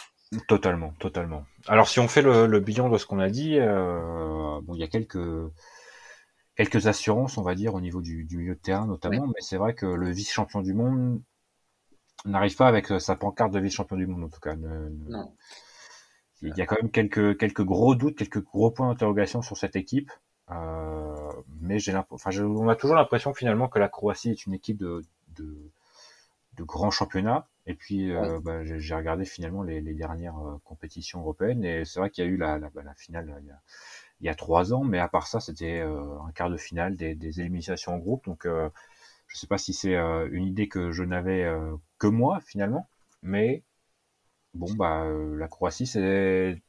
Totalement, 0.48 0.94
totalement. 1.00 1.46
Alors 1.68 1.88
si 1.88 2.00
on 2.00 2.08
fait 2.08 2.24
le, 2.24 2.48
le 2.48 2.60
bilan 2.60 2.90
de 2.90 2.98
ce 2.98 3.06
qu'on 3.06 3.20
a 3.20 3.30
dit, 3.30 3.58
euh, 3.60 4.60
bon, 4.64 4.74
il 4.74 4.80
y 4.80 4.84
a 4.84 4.88
quelques 4.88 5.20
quelques 6.56 6.88
assurances, 6.88 7.38
on 7.38 7.44
va 7.44 7.56
dire, 7.56 7.74
au 7.74 7.82
niveau 7.82 8.02
du, 8.02 8.26
du 8.26 8.38
milieu 8.38 8.56
de 8.56 8.60
terrain 8.60 8.86
notamment, 8.86 9.28
mais 9.28 9.42
c'est 9.42 9.58
vrai 9.58 9.74
que 9.74 9.86
le 9.86 10.10
vice-champion 10.12 10.62
du 10.62 10.74
monde 10.74 11.22
n'arrive 12.26 12.56
pas 12.56 12.68
avec 12.68 12.88
sa 13.00 13.16
pancarte 13.16 13.52
de 13.54 13.60
vice-champion 13.60 13.98
du 13.98 14.08
monde, 14.08 14.24
en 14.24 14.30
tout 14.30 14.40
cas. 14.40 14.56
non. 14.56 15.36
Il 16.44 16.58
y 16.58 16.62
a 16.62 16.66
quand 16.66 16.76
même 16.82 16.92
quelques, 16.92 17.38
quelques 17.38 17.64
gros 17.64 17.96
doutes, 17.96 18.18
quelques 18.18 18.44
gros 18.44 18.70
points 18.70 18.90
d'interrogation 18.90 19.42
sur 19.42 19.56
cette 19.56 19.78
équipe. 19.78 20.12
Euh, 20.52 21.32
mais 21.62 21.80
j'ai 21.80 21.96
enfin, 22.10 22.32
on 22.42 22.68
a 22.68 22.76
toujours 22.76 22.98
l'impression 22.98 23.34
finalement 23.34 23.70
que 23.70 23.80
la 23.80 23.88
Croatie 23.88 24.32
est 24.32 24.46
une 24.46 24.54
équipe 24.54 24.78
de, 24.78 25.02
de, 25.36 25.72
de 26.58 26.64
grands 26.64 26.92
championnats. 26.92 27.48
Et 27.66 27.76
puis, 27.76 28.14
euh, 28.14 28.42
bah, 28.42 28.66
j'ai 28.66 28.94
regardé 28.94 29.24
finalement 29.24 29.64
les, 29.64 29.80
les 29.80 29.94
dernières 29.94 30.38
euh, 30.38 30.58
compétitions 30.66 31.22
européennes 31.22 31.64
et 31.64 31.86
c'est 31.86 32.02
vrai 32.02 32.10
qu'il 32.10 32.26
y 32.26 32.28
a 32.28 32.30
eu 32.30 32.36
la, 32.36 32.60
la, 32.60 32.70
bah, 32.70 32.84
la 32.84 32.94
finale 32.94 33.34
il 33.42 33.48
y, 33.48 33.52
a, 33.52 33.62
il 34.24 34.28
y, 34.28 34.30
a, 34.30 34.36
trois 34.36 34.74
ans, 34.74 34.84
mais 34.84 35.00
à 35.00 35.10
part 35.10 35.28
ça, 35.28 35.40
c'était 35.40 35.82
un 35.82 36.32
quart 36.34 36.50
de 36.50 36.58
finale, 36.58 36.96
des, 36.96 37.40
éliminations 37.42 37.94
en 37.94 37.98
groupe. 37.98 38.26
Donc, 38.26 38.48
je 38.48 39.38
sais 39.38 39.48
pas 39.48 39.58
si 39.58 39.74
c'est 39.74 39.96
une 39.96 40.46
idée 40.46 40.68
que 40.70 40.92
je 40.92 41.04
n'avais 41.04 41.46
que 42.00 42.08
moi 42.08 42.40
finalement, 42.46 42.88
mais 43.22 43.64
bon, 44.54 44.72
bah, 44.74 45.06
la 45.38 45.48
Croatie, 45.48 45.88
c'est 45.88 46.62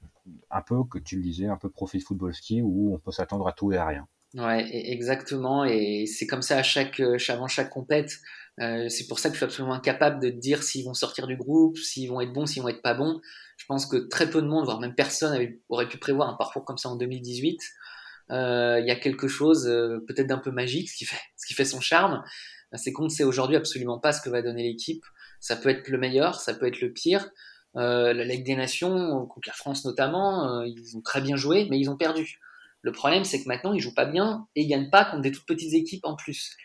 un 0.50 0.62
peu, 0.62 0.84
que 0.84 0.98
tu 0.98 1.16
le 1.16 1.22
disais, 1.22 1.46
un 1.46 1.56
peu 1.56 1.68
profil 1.68 2.02
football 2.02 2.34
ski 2.34 2.62
où 2.62 2.94
on 2.94 2.98
peut 2.98 3.12
s'attendre 3.12 3.46
à 3.46 3.52
tout 3.52 3.72
et 3.72 3.76
à 3.76 3.86
rien. 3.86 4.08
Ouais, 4.34 4.64
e-, 4.64 4.92
exactement. 4.92 5.64
Et 5.64 6.06
c'est 6.06 6.26
comme 6.26 6.42
ça 6.42 6.58
à 6.58 6.62
chaque, 6.62 7.00
euh, 7.00 7.18
avant 7.28 7.48
chaque 7.48 7.70
compète. 7.70 8.20
Euh, 8.60 8.88
c'est 8.88 9.06
pour 9.08 9.18
ça 9.18 9.28
que 9.28 9.34
je 9.34 9.38
suis 9.38 9.44
absolument 9.44 9.74
incapable 9.74 10.20
de 10.20 10.30
dire 10.30 10.62
s'ils 10.62 10.84
vont 10.84 10.94
sortir 10.94 11.26
du 11.26 11.36
groupe, 11.36 11.76
s'ils 11.76 12.08
vont 12.08 12.20
être 12.20 12.32
bons, 12.32 12.46
s'ils 12.46 12.62
vont 12.62 12.68
être 12.68 12.82
pas 12.82 12.94
bons. 12.94 13.20
Je 13.56 13.66
pense 13.66 13.86
que 13.86 13.96
très 13.96 14.30
peu 14.30 14.42
de 14.42 14.46
monde, 14.46 14.64
voire 14.64 14.80
même 14.80 14.94
personne, 14.94 15.36
aurait 15.68 15.88
pu 15.88 15.98
prévoir 15.98 16.28
un 16.28 16.34
parcours 16.34 16.64
comme 16.64 16.78
ça 16.78 16.88
en 16.88 16.96
2018. 16.96 17.60
Euh, 18.30 18.78
il 18.80 18.86
y 18.86 18.90
a 18.90 18.96
quelque 18.96 19.28
chose 19.28 19.64
peut-être 20.06 20.26
d'un 20.26 20.38
peu 20.38 20.50
magique, 20.50 20.90
ce 20.90 20.96
qui 20.96 21.04
fait, 21.04 21.20
ce 21.36 21.46
qui 21.46 21.54
fait 21.54 21.64
son 21.64 21.80
charme. 21.80 22.22
C'est 22.74 22.92
qu'on 22.92 23.04
ne 23.04 23.08
sait 23.08 23.24
aujourd'hui 23.24 23.56
absolument 23.56 23.98
pas 23.98 24.12
ce 24.12 24.20
que 24.20 24.30
va 24.30 24.42
donner 24.42 24.64
l'équipe. 24.64 25.04
Ça 25.40 25.56
peut 25.56 25.68
être 25.68 25.88
le 25.88 25.98
meilleur, 25.98 26.40
ça 26.40 26.54
peut 26.54 26.66
être 26.66 26.80
le 26.80 26.92
pire. 26.92 27.30
Euh, 27.76 28.12
la 28.12 28.24
Ligue 28.24 28.44
des 28.44 28.54
Nations, 28.54 29.26
contre 29.26 29.48
la 29.48 29.52
France 29.52 29.84
notamment, 29.84 30.60
euh, 30.60 30.66
ils 30.66 30.96
ont 30.96 31.00
très 31.00 31.20
bien 31.20 31.36
joué, 31.36 31.66
mais 31.70 31.78
ils 31.78 31.90
ont 31.90 31.96
perdu. 31.96 32.38
Le 32.82 32.92
problème, 32.92 33.24
c'est 33.24 33.42
que 33.42 33.48
maintenant, 33.48 33.72
ils 33.72 33.80
jouent 33.80 33.94
pas 33.94 34.04
bien 34.04 34.46
et 34.54 34.62
ils 34.62 34.68
gagnent 34.68 34.90
pas 34.90 35.04
contre 35.04 35.22
des 35.22 35.32
toutes 35.32 35.46
petites 35.46 35.74
équipes 35.74 36.04
en 36.04 36.14
plus. 36.14 36.56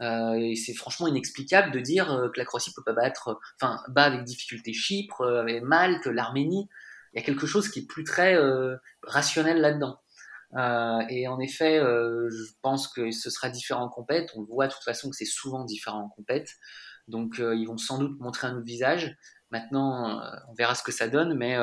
Et 0.00 0.54
c'est 0.56 0.74
franchement 0.74 1.06
inexplicable 1.08 1.72
de 1.72 1.80
dire 1.80 2.06
que 2.32 2.38
la 2.38 2.44
Croatie 2.44 2.72
peut 2.72 2.84
pas 2.84 2.92
battre, 2.92 3.38
enfin, 3.60 3.82
bat 3.88 4.04
avec 4.04 4.24
difficulté 4.24 4.72
Chypre, 4.72 5.22
avec 5.22 5.62
Malte, 5.62 6.06
l'Arménie. 6.06 6.68
Il 7.12 7.20
y 7.20 7.22
a 7.22 7.24
quelque 7.24 7.46
chose 7.46 7.68
qui 7.68 7.80
est 7.80 7.86
plus 7.86 8.04
très 8.04 8.36
rationnel 9.02 9.60
là-dedans. 9.60 9.98
et 11.10 11.26
en 11.26 11.40
effet, 11.40 11.80
je 11.80 12.52
pense 12.62 12.86
que 12.88 13.10
ce 13.10 13.30
sera 13.30 13.50
différent 13.50 13.84
en 13.84 13.88
compète. 13.88 14.30
On 14.36 14.44
voit 14.44 14.68
de 14.68 14.72
toute 14.72 14.84
façon 14.84 15.10
que 15.10 15.16
c'est 15.16 15.24
souvent 15.24 15.64
différent 15.64 16.04
en 16.04 16.08
compète. 16.08 16.50
Donc, 17.08 17.38
ils 17.38 17.66
vont 17.66 17.78
sans 17.78 17.98
doute 17.98 18.20
montrer 18.20 18.46
un 18.46 18.56
autre 18.56 18.66
visage. 18.66 19.16
Maintenant, 19.50 20.22
on 20.48 20.54
verra 20.54 20.76
ce 20.76 20.82
que 20.82 20.92
ça 20.92 21.08
donne, 21.08 21.34
mais 21.34 21.56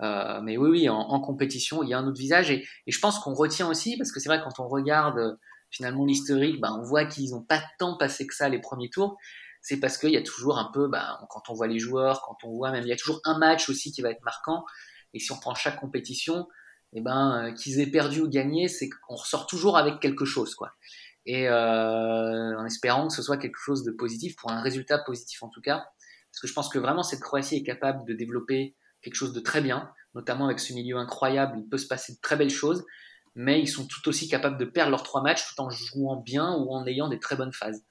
euh, 0.00 0.40
mais 0.42 0.56
oui, 0.56 0.70
oui, 0.70 0.88
en, 0.88 1.20
compétition, 1.20 1.82
il 1.82 1.90
y 1.90 1.94
a 1.94 1.98
un 1.98 2.06
autre 2.06 2.18
visage. 2.18 2.50
Et, 2.50 2.64
je 2.86 2.98
pense 2.98 3.18
qu'on 3.18 3.34
retient 3.34 3.68
aussi, 3.68 3.96
parce 3.96 4.12
que 4.12 4.20
c'est 4.20 4.28
vrai, 4.28 4.40
quand 4.42 4.60
on 4.62 4.68
regarde 4.68 5.18
euh, 5.18 5.34
finalement 5.70 6.04
l'historique, 6.04 6.60
ben, 6.60 6.76
on 6.78 6.82
voit 6.82 7.04
qu'ils 7.04 7.30
n'ont 7.30 7.42
pas 7.42 7.62
tant 7.78 7.96
passé 7.96 8.26
que 8.26 8.34
ça 8.34 8.48
les 8.48 8.60
premiers 8.60 8.90
tours. 8.90 9.16
C'est 9.60 9.80
parce 9.80 9.98
qu'il 9.98 10.10
y 10.10 10.16
a 10.16 10.22
toujours 10.22 10.58
un 10.58 10.70
peu, 10.72 10.88
ben, 10.88 11.18
quand 11.30 11.50
on 11.50 11.54
voit 11.54 11.66
les 11.66 11.78
joueurs, 11.78 12.22
quand 12.22 12.36
on 12.44 12.56
voit 12.56 12.70
même, 12.70 12.84
il 12.84 12.88
y 12.88 12.92
a 12.92 12.96
toujours 12.96 13.20
un 13.24 13.38
match 13.38 13.68
aussi 13.68 13.92
qui 13.92 14.02
va 14.02 14.10
être 14.10 14.22
marquant. 14.22 14.64
Et 15.14 15.18
si 15.18 15.32
on 15.32 15.38
prend 15.38 15.54
chaque 15.54 15.80
compétition, 15.80 16.46
eh 16.92 17.00
ben, 17.00 17.48
euh, 17.48 17.52
qu'ils 17.52 17.80
aient 17.80 17.90
perdu 17.90 18.22
ou 18.22 18.28
gagné, 18.28 18.68
c'est 18.68 18.88
qu'on 18.88 19.16
ressort 19.16 19.46
toujours 19.46 19.76
avec 19.76 20.00
quelque 20.00 20.24
chose, 20.24 20.54
quoi. 20.54 20.72
Et 21.26 21.48
euh, 21.48 22.58
en 22.58 22.64
espérant 22.64 23.08
que 23.08 23.14
ce 23.14 23.22
soit 23.22 23.36
quelque 23.36 23.58
chose 23.58 23.84
de 23.84 23.90
positif, 23.90 24.36
pour 24.36 24.50
un 24.50 24.62
résultat 24.62 24.98
positif 24.98 25.42
en 25.42 25.50
tout 25.50 25.60
cas. 25.60 25.84
Parce 26.30 26.40
que 26.40 26.46
je 26.46 26.52
pense 26.54 26.68
que 26.70 26.78
vraiment 26.78 27.02
cette 27.02 27.20
Croatie 27.20 27.56
est 27.56 27.62
capable 27.62 28.06
de 28.06 28.14
développer 28.14 28.76
quelque 29.02 29.14
chose 29.14 29.32
de 29.32 29.40
très 29.40 29.60
bien, 29.60 29.90
notamment 30.14 30.46
avec 30.46 30.58
ce 30.58 30.72
milieu 30.72 30.96
incroyable, 30.96 31.58
il 31.58 31.68
peut 31.68 31.78
se 31.78 31.86
passer 31.86 32.14
de 32.14 32.18
très 32.22 32.36
belles 32.36 32.50
choses, 32.50 32.84
mais 33.38 33.60
ils 33.60 33.68
sont 33.68 33.86
tout 33.86 34.08
aussi 34.08 34.28
capables 34.28 34.58
de 34.58 34.64
perdre 34.64 34.90
leurs 34.90 35.04
trois 35.04 35.22
matchs 35.22 35.46
tout 35.46 35.62
en 35.62 35.70
jouant 35.70 36.16
bien 36.16 36.56
ou 36.56 36.72
en 36.72 36.84
ayant 36.88 37.06
des 37.06 37.20
très 37.20 37.36
bonnes 37.36 37.52
phases. 37.52 37.84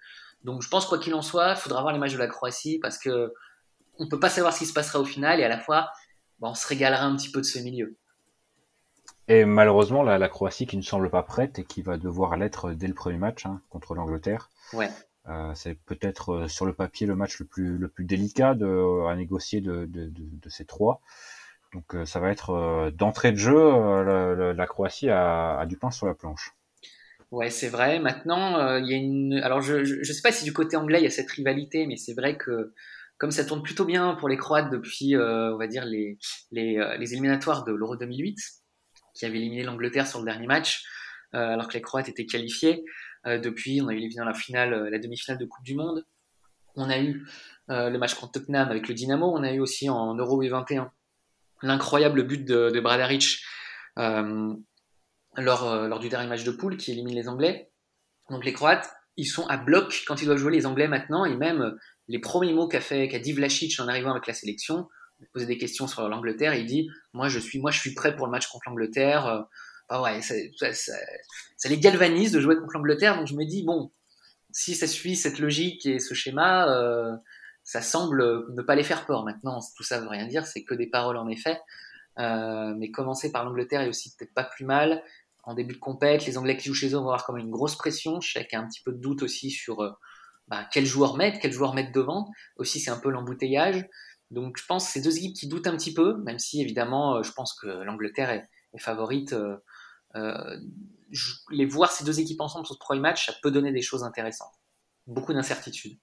Donc 0.44 0.62
je 0.62 0.68
pense 0.68 0.86
quoi 0.86 1.00
qu'il 1.00 1.14
en 1.14 1.22
soit, 1.22 1.52
il 1.52 1.56
faudra 1.56 1.82
voir 1.82 1.94
les 1.94 2.00
matchs 2.00 2.14
de 2.14 2.18
la 2.18 2.28
Croatie 2.28 2.80
parce 2.80 2.98
que 2.98 3.34
on 3.98 4.10
peut 4.10 4.20
pas 4.20 4.30
savoir 4.30 4.54
ce 4.54 4.60
qui 4.60 4.66
se 4.66 4.74
passera 4.74 5.00
au 5.00 5.06
final 5.06 5.40
et 5.40 5.46
à 5.46 5.48
la 5.48 5.58
fois 5.58 5.90
on 6.42 6.54
se 6.54 6.68
régalera 6.68 7.06
un 7.06 7.16
petit 7.16 7.32
peu 7.32 7.40
de 7.40 7.46
ce 7.46 7.60
milieu. 7.60 7.96
Et 9.30 9.46
malheureusement, 9.46 10.04
la, 10.04 10.30
Croatie 10.30 10.68
qui 10.68 10.76
ne 10.76 10.82
semble 10.82 11.10
pas 11.10 11.24
prête 11.24 11.60
et 11.60 11.64
qui 11.64 11.82
va 11.82 11.98
devoir 11.98 12.36
l'être 12.36 12.74
dès 12.74 12.88
le 12.88 12.94
premier 12.94 13.18
match 13.18 13.46
hein, 13.46 13.62
contre 13.70 13.96
l'Angleterre. 13.96 14.50
Ouais. 14.74 14.90
Euh, 15.30 15.54
c'est 15.56 15.76
peut-être 15.76 16.30
euh, 16.30 16.48
sur 16.48 16.66
le 16.66 16.74
papier 16.74 17.08
le 17.08 17.16
match 17.16 17.40
le 17.40 17.46
plus, 17.46 17.78
le 17.78 17.88
plus 17.88 18.06
délicat 18.06 18.54
de, 18.54 19.06
à 19.08 19.16
négocier 19.16 19.60
de, 19.60 19.86
de, 19.86 20.08
de, 20.08 20.24
de 20.24 20.50
ces 20.50 20.66
trois. 20.66 21.02
Donc 21.74 21.96
euh, 21.96 22.06
ça 22.06 22.20
va 22.20 22.32
être 22.32 22.92
d'entrée 22.92 23.32
de 23.32 23.38
jeu, 23.38 23.56
la, 23.56 24.54
la, 24.54 24.68
Croatie 24.68 25.10
a, 25.10 25.66
du 25.66 25.78
pain 25.78 25.92
sur 25.92 26.08
la 26.08 26.16
planche. 26.16 26.54
Ouais, 27.32 27.50
c'est 27.50 27.68
vrai. 27.68 28.00
Maintenant, 28.00 28.78
il 28.78 28.88
y 28.90 28.94
a 28.94 28.98
une. 28.98 29.34
Alors, 29.44 29.62
je, 29.62 29.84
je, 29.84 30.14
sais 30.14 30.22
pas 30.22 30.32
si 30.32 30.46
du 30.46 30.54
côté 30.54 30.78
anglais 30.78 31.00
il 31.00 31.04
y 31.04 31.08
a 31.08 31.12
cette 31.12 31.30
rivalité, 31.30 31.86
mais 31.86 31.98
c'est 31.98 32.14
vrai 32.14 32.38
que 32.38 32.74
comme 33.18 33.32
ça 33.32 33.44
tourne 33.44 33.64
plutôt 33.64 33.84
bien 33.84 34.16
pour 34.16 34.30
les 34.30 34.38
Croates 34.38 34.70
depuis, 34.72 35.18
on 35.18 35.58
va 35.58 35.68
dire 35.68 35.84
les 35.84 36.18
les, 36.52 36.82
les 36.98 37.14
éliminatoires 37.14 37.66
de 37.66 37.74
l'Euro 37.74 37.98
2008, 37.98 38.38
qui 39.14 39.26
avait 39.26 39.38
éliminé 39.38 39.64
l'Angleterre 39.64 40.08
sur 40.08 40.20
le 40.20 40.26
dernier 40.26 40.48
match, 40.48 40.84
alors 41.34 41.68
que 41.68 41.74
les 41.74 41.82
Croates 41.82 42.08
étaient 42.08 42.26
qualifiés. 42.26 42.86
Euh, 43.28 43.40
depuis, 43.40 43.82
on 43.82 43.88
a 43.88 43.94
eu 43.94 43.98
les 43.98 44.10
la 44.16 44.34
finale, 44.34 44.74
euh, 44.74 44.90
la 44.90 45.00
demi-finale 45.00 45.38
de 45.38 45.46
Coupe 45.46 45.66
du 45.66 45.76
Monde. 45.76 46.06
On 46.76 46.90
a 46.90 47.00
eu 47.00 47.28
euh, 47.70 47.90
le 47.90 47.98
match 47.98 48.14
contre 48.14 48.34
Tottenham 48.34 48.70
avec 48.70 48.88
le 48.88 48.94
Dynamo. 48.94 49.28
On 49.28 49.44
a 49.44 49.52
eu 49.52 49.60
aussi 49.60 49.90
en 49.90 50.16
Euro 50.16 50.42
21 50.42 50.92
l'incroyable 51.62 52.24
but 52.24 52.46
de, 52.46 52.80
Bradaric 52.80 53.42
lors, 53.96 54.38
lors 55.36 56.00
du 56.00 56.10
dernier 56.10 56.28
match 56.28 56.44
de 56.44 56.52
poule 56.52 56.78
qui 56.78 56.92
élimine 56.92 57.16
les 57.16 57.28
Anglais. 57.28 57.72
Donc 58.30 58.46
les 58.46 58.54
Croates, 58.54 58.90
ils 59.16 59.26
sont 59.26 59.48
à 59.48 59.58
bloc 59.58 60.04
quand 60.08 60.22
ils 60.22 60.26
doivent 60.26 60.38
jouer 60.38 60.52
les 60.52 60.66
Anglais 60.66 60.88
maintenant, 60.88 61.26
et 61.26 61.36
même 61.36 61.76
les 62.08 62.20
premiers 62.20 62.54
mots 62.54 62.68
qu'a 62.68 62.82
fait 62.82 63.08
qu'a 63.08 63.20
dit 63.20 63.34
Vlasic 63.34 63.80
en 63.80 63.88
arrivant 63.88 64.12
avec 64.12 64.28
la 64.28 64.34
sélection, 64.34 64.88
il 65.20 65.28
posait 65.34 65.46
des 65.46 65.58
questions 65.58 65.88
sur 65.88 66.08
l'Angleterre, 66.08 66.54
il 66.54 66.66
dit 66.66 66.90
moi 67.14 67.30
je 67.30 67.40
suis 67.40 67.60
moi 67.60 67.72
je 67.72 67.80
suis 67.80 67.94
prêt 67.94 68.16
pour 68.16 68.28
le 68.28 68.32
match 68.32 68.48
contre 68.48 68.70
l'Angleterre, 68.70 69.48
bah 69.90 70.02
ouais, 70.02 70.22
ça, 70.22 70.36
les 71.70 71.80
galvanise 71.80 72.32
de 72.32 72.42
jouer 72.42 72.58
contre 72.58 72.74
l'Angleterre. 72.74 73.18
Donc 73.18 73.28
je 73.28 73.36
me 73.36 73.46
dis, 73.46 73.64
bon, 73.64 73.92
si 74.52 74.76
ça 74.76 74.88
suit 74.88 75.16
cette 75.16 75.40
logique 75.40 75.86
et 75.86 76.00
ce 76.00 76.14
schéma, 76.14 76.70
euh, 76.70 77.16
ça 77.68 77.82
semble 77.82 78.54
ne 78.54 78.62
pas 78.62 78.76
les 78.76 78.84
faire 78.84 79.06
peur. 79.06 79.26
Maintenant, 79.26 79.60
tout 79.76 79.84
ça 79.84 80.00
veut 80.00 80.08
rien 80.08 80.26
dire, 80.26 80.48
c'est 80.48 80.64
que 80.64 80.74
des 80.74 80.88
paroles 80.88 81.18
en 81.18 81.28
effet. 81.28 81.60
Euh, 82.18 82.74
mais 82.78 82.90
commencer 82.90 83.32
par 83.32 83.44
l'Angleterre 83.44 83.82
est 83.82 83.90
aussi 83.90 84.16
peut-être 84.16 84.34
pas 84.34 84.46
plus 84.46 84.66
mal. 84.66 85.04
En 85.44 85.54
début 85.54 85.76
de 85.76 85.80
compète, 85.80 86.26
les 86.26 86.38
Anglais 86.38 86.58
qui 86.58 86.68
jouent 86.68 86.74
chez 86.74 86.88
eux 86.88 86.98
vont 86.98 87.04
avoir 87.04 87.26
quand 87.26 87.34
même 87.34 87.46
une 87.46 87.52
grosse 87.52 87.76
pression. 87.76 88.22
Je 88.22 88.32
sais 88.32 88.46
qu'il 88.46 88.58
y 88.58 88.62
a 88.62 88.64
un 88.64 88.68
petit 88.68 88.82
peu 88.82 88.94
de 88.94 88.98
doute 88.98 89.22
aussi 89.22 89.52
sur 89.52 89.82
euh, 89.82 89.92
bah, 90.48 90.66
quel 90.72 90.86
joueur 90.86 91.18
mettre, 91.18 91.40
quel 91.42 91.52
joueur 91.52 91.74
mettre 91.74 91.92
devant. 91.92 92.32
Aussi, 92.56 92.80
c'est 92.80 92.90
un 92.90 92.98
peu 92.98 93.10
l'embouteillage. 93.10 93.86
Donc 94.32 94.58
je 94.58 94.66
pense 94.66 94.86
que 94.86 94.92
c'est 94.94 95.02
deux 95.02 95.18
équipes 95.18 95.36
qui 95.36 95.48
doutent 95.48 95.68
un 95.68 95.76
petit 95.78 95.94
peu, 95.94 96.18
même 96.24 96.40
si 96.40 96.62
évidemment, 96.62 97.18
euh, 97.18 97.24
je 97.24 97.32
pense 97.32 97.54
que 97.54 97.68
l'Angleterre 97.68 98.30
est, 98.30 98.48
favorite. 98.80 99.34
Euh, 99.34 99.58
euh, 100.16 100.58
les 101.50 101.66
voir 101.66 101.92
ces 101.92 102.04
deux 102.04 102.20
équipes 102.20 102.42
ensemble 102.42 102.66
sur 102.66 102.76
ce 102.76 102.80
premier 102.80 103.02
match, 103.02 103.26
ça 103.26 103.34
peut 103.42 103.52
donner 103.52 103.72
des 103.72 103.82
choses 103.82 104.04
intéressantes. 104.04 104.54
Beaucoup 105.08 105.34
d'incertitudes. 105.34 105.98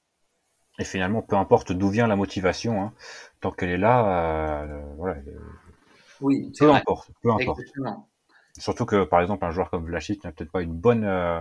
Et 0.78 0.84
finalement, 0.84 1.22
peu 1.22 1.36
importe 1.36 1.72
d'où 1.72 1.88
vient 1.88 2.06
la 2.06 2.16
motivation, 2.16 2.82
hein, 2.82 2.92
tant 3.40 3.52
qu'elle 3.52 3.70
est 3.70 3.78
là, 3.78 4.64
euh, 4.64 4.82
voilà. 4.96 5.20
Oui, 6.20 6.52
peu 6.58 6.72
importe, 6.72 7.10
peu 7.22 7.30
importe. 7.30 7.60
Surtout 8.58 8.86
que, 8.86 9.04
par 9.04 9.20
exemple, 9.20 9.44
un 9.44 9.50
joueur 9.50 9.70
comme 9.70 9.86
Vlasic 9.86 10.22
n'a 10.24 10.32
peut-être 10.32 10.50
pas 10.50 10.62
une 10.62 10.74
bonne, 10.74 11.04
euh, 11.04 11.40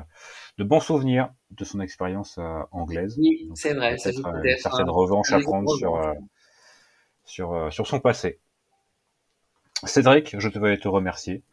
de 0.58 0.63
bons 0.63 0.80
souvenirs 0.80 1.32
de 1.52 1.63
son 1.63 1.80
expérience 1.80 2.39
anglaise. 2.72 3.15
Oui, 3.19 3.50
c'est 3.56 3.74
vrai. 3.74 3.98
C'est 3.98 4.15
une 4.15 4.58
certaine 4.58 4.89
revanche 4.89 5.32
à 5.32 5.39
prendre 5.39 5.76
sur, 5.76 6.00
sur, 7.26 7.74
sur 7.74 7.88
son 7.88 8.00
passé. 8.00 8.39
Cédric, 9.84 10.39
je 10.39 10.50
te 10.50 10.60
vais 10.60 10.78
te 10.78 10.88
remercier. 10.88 11.43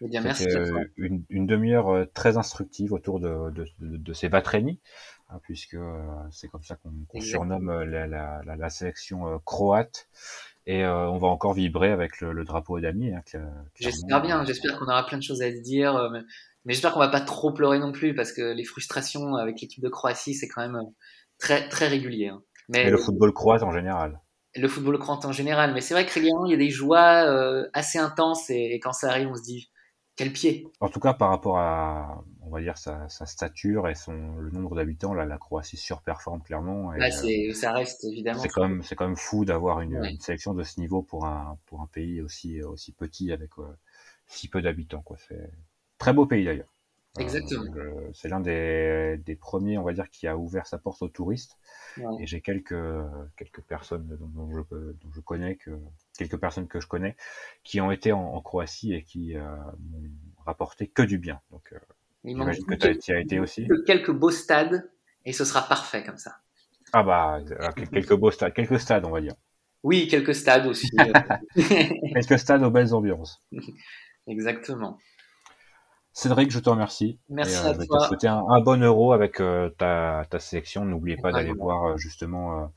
Eh 0.00 0.20
merci. 0.20 0.46
Euh, 0.48 0.84
une, 0.96 1.24
une 1.28 1.46
demi-heure 1.46 1.88
euh, 1.88 2.04
très 2.12 2.36
instructive 2.36 2.92
autour 2.92 3.20
de, 3.20 3.50
de, 3.50 3.66
de, 3.80 3.96
de 3.96 4.12
ces 4.12 4.28
Vatreni, 4.28 4.80
hein, 5.28 5.38
puisque 5.42 5.74
euh, 5.74 5.98
c'est 6.30 6.48
comme 6.48 6.62
ça 6.62 6.76
qu'on 6.76 7.20
surnomme 7.20 7.70
la, 7.82 8.06
la, 8.06 8.42
la, 8.44 8.70
sélection 8.70 9.38
croate. 9.44 10.08
Et 10.66 10.86
on 10.86 11.18
va 11.18 11.28
encore 11.28 11.52
vibrer 11.52 11.92
avec 11.92 12.20
le, 12.22 12.32
le 12.32 12.44
drapeau 12.44 12.80
d'amis. 12.80 13.12
Hein, 13.12 13.22
j'espère 13.74 14.22
bien, 14.22 14.44
j'espère 14.44 14.78
qu'on 14.78 14.86
aura 14.86 15.04
plein 15.04 15.18
de 15.18 15.22
choses 15.22 15.42
à 15.42 15.50
se 15.50 15.60
dire. 15.60 16.08
mais, 16.10 16.20
mais 16.64 16.72
j'espère 16.72 16.94
qu'on 16.94 17.00
va 17.00 17.08
pas 17.08 17.20
trop 17.20 17.52
pleurer 17.52 17.78
non 17.78 17.92
plus, 17.92 18.14
parce 18.14 18.32
que 18.32 18.54
les 18.54 18.64
frustrations 18.64 19.34
avec 19.34 19.60
l'équipe 19.60 19.82
de 19.82 19.90
Croatie, 19.90 20.32
c'est 20.32 20.48
quand 20.48 20.62
même 20.62 20.80
très, 21.38 21.68
très 21.68 21.86
régulier. 21.88 22.28
Hein. 22.28 22.42
Mais, 22.70 22.88
le 22.88 22.96
football 22.96 23.34
croate 23.34 23.62
en 23.62 23.72
général 23.72 24.20
le 24.56 24.68
football 24.68 24.98
croate 24.98 25.24
en 25.24 25.32
général. 25.32 25.74
Mais 25.74 25.80
c'est 25.80 25.94
vrai 25.94 26.06
que 26.06 26.12
régulièrement, 26.12 26.46
il 26.46 26.52
y 26.52 26.54
a 26.54 26.58
des 26.58 26.70
joies 26.70 27.24
euh, 27.26 27.68
assez 27.72 27.98
intenses 27.98 28.50
et, 28.50 28.74
et, 28.74 28.80
quand 28.80 28.92
ça 28.92 29.08
arrive, 29.08 29.28
on 29.28 29.34
se 29.34 29.42
dit 29.42 29.68
quel 30.16 30.32
pied? 30.32 30.68
En 30.80 30.88
tout 30.88 31.00
cas, 31.00 31.12
par 31.12 31.30
rapport 31.30 31.58
à, 31.58 32.24
on 32.42 32.50
va 32.50 32.60
dire, 32.60 32.78
sa, 32.78 33.08
sa 33.08 33.26
stature 33.26 33.88
et 33.88 33.94
son, 33.94 34.36
le 34.36 34.50
nombre 34.50 34.76
d'habitants, 34.76 35.12
là, 35.12 35.24
la 35.24 35.38
Croatie 35.38 35.76
surperforme 35.76 36.42
clairement. 36.42 36.94
Et, 36.94 36.98
bah, 36.98 37.10
c'est, 37.10 37.52
ça 37.52 37.72
reste 37.72 38.04
évidemment. 38.04 38.40
C'est 38.40 38.48
quand 38.48 38.68
quand 38.96 39.06
même 39.06 39.16
fou 39.16 39.44
d'avoir 39.44 39.80
une, 39.80 40.04
une, 40.04 40.20
sélection 40.20 40.54
de 40.54 40.62
ce 40.62 40.78
niveau 40.78 41.02
pour 41.02 41.26
un, 41.26 41.58
pour 41.66 41.80
un 41.80 41.86
pays 41.86 42.20
aussi, 42.20 42.62
aussi 42.62 42.92
petit 42.92 43.32
avec 43.32 43.50
euh, 43.58 43.64
si 44.26 44.48
peu 44.48 44.62
d'habitants, 44.62 45.02
quoi. 45.02 45.16
C'est 45.28 45.50
très 45.98 46.12
beau 46.12 46.26
pays 46.26 46.44
d'ailleurs. 46.44 46.73
Exactement. 47.18 47.72
Euh, 47.76 48.10
c'est 48.12 48.28
l'un 48.28 48.40
des, 48.40 49.20
des, 49.24 49.36
premiers, 49.36 49.78
on 49.78 49.84
va 49.84 49.92
dire, 49.92 50.10
qui 50.10 50.26
a 50.26 50.36
ouvert 50.36 50.66
sa 50.66 50.78
porte 50.78 51.00
aux 51.02 51.08
touristes. 51.08 51.58
Ouais. 51.96 52.22
Et 52.22 52.26
j'ai 52.26 52.40
quelques, 52.40 52.74
quelques 53.36 53.60
personnes 53.62 54.06
dont, 54.18 54.26
dont, 54.26 54.50
je, 54.50 54.76
dont, 54.76 55.12
je, 55.14 55.20
connais, 55.20 55.54
que, 55.54 55.70
quelques 56.18 56.38
personnes 56.38 56.66
que 56.66 56.80
je 56.80 56.88
connais, 56.88 57.16
qui 57.62 57.80
ont 57.80 57.92
été 57.92 58.12
en, 58.12 58.20
en 58.20 58.40
Croatie 58.40 58.94
et 58.94 59.02
qui 59.02 59.36
euh, 59.36 59.42
m'ont 59.42 60.10
rapporté 60.44 60.88
que 60.88 61.02
du 61.02 61.18
bien. 61.18 61.40
Donc, 61.52 61.72
euh, 61.72 61.78
j'imagine 62.24 62.66
que 62.66 62.74
tu 62.74 63.12
as, 63.12 63.20
été 63.20 63.38
aussi. 63.38 63.68
Quelques 63.86 64.12
beaux 64.12 64.30
stades, 64.30 64.90
et 65.24 65.32
ce 65.32 65.44
sera 65.44 65.62
parfait 65.62 66.02
comme 66.02 66.18
ça. 66.18 66.38
Ah 66.92 67.02
bah, 67.02 67.40
euh, 67.50 67.86
quelques 67.92 68.14
beaux 68.14 68.30
stades, 68.30 68.54
quelques 68.54 68.80
stades, 68.80 69.04
on 69.04 69.10
va 69.10 69.20
dire. 69.20 69.34
Oui, 69.82 70.08
quelques 70.08 70.34
stades 70.34 70.66
aussi. 70.66 70.88
quelques 71.54 72.38
stades 72.38 72.62
aux 72.62 72.70
belles 72.70 72.94
ambiances. 72.94 73.42
Exactement. 74.26 74.98
Cédric, 76.14 76.52
je 76.52 76.60
te 76.60 76.70
remercie. 76.70 77.18
Merci 77.28 77.56
et, 77.56 77.66
euh, 77.66 77.70
à 77.70 77.72
je 77.74 77.86
toi. 77.86 77.98
te 77.98 78.04
souhaiter 78.06 78.28
un, 78.28 78.44
un, 78.48 78.60
bon 78.60 78.80
euro 78.80 79.12
avec 79.12 79.40
euh, 79.40 79.68
ta, 79.70 80.24
ta, 80.30 80.38
sélection. 80.38 80.84
N'oubliez 80.84 81.16
pas 81.16 81.32
d'aller 81.32 81.52
voir 81.52 81.84
euh, 81.84 81.96
justement 81.96 82.72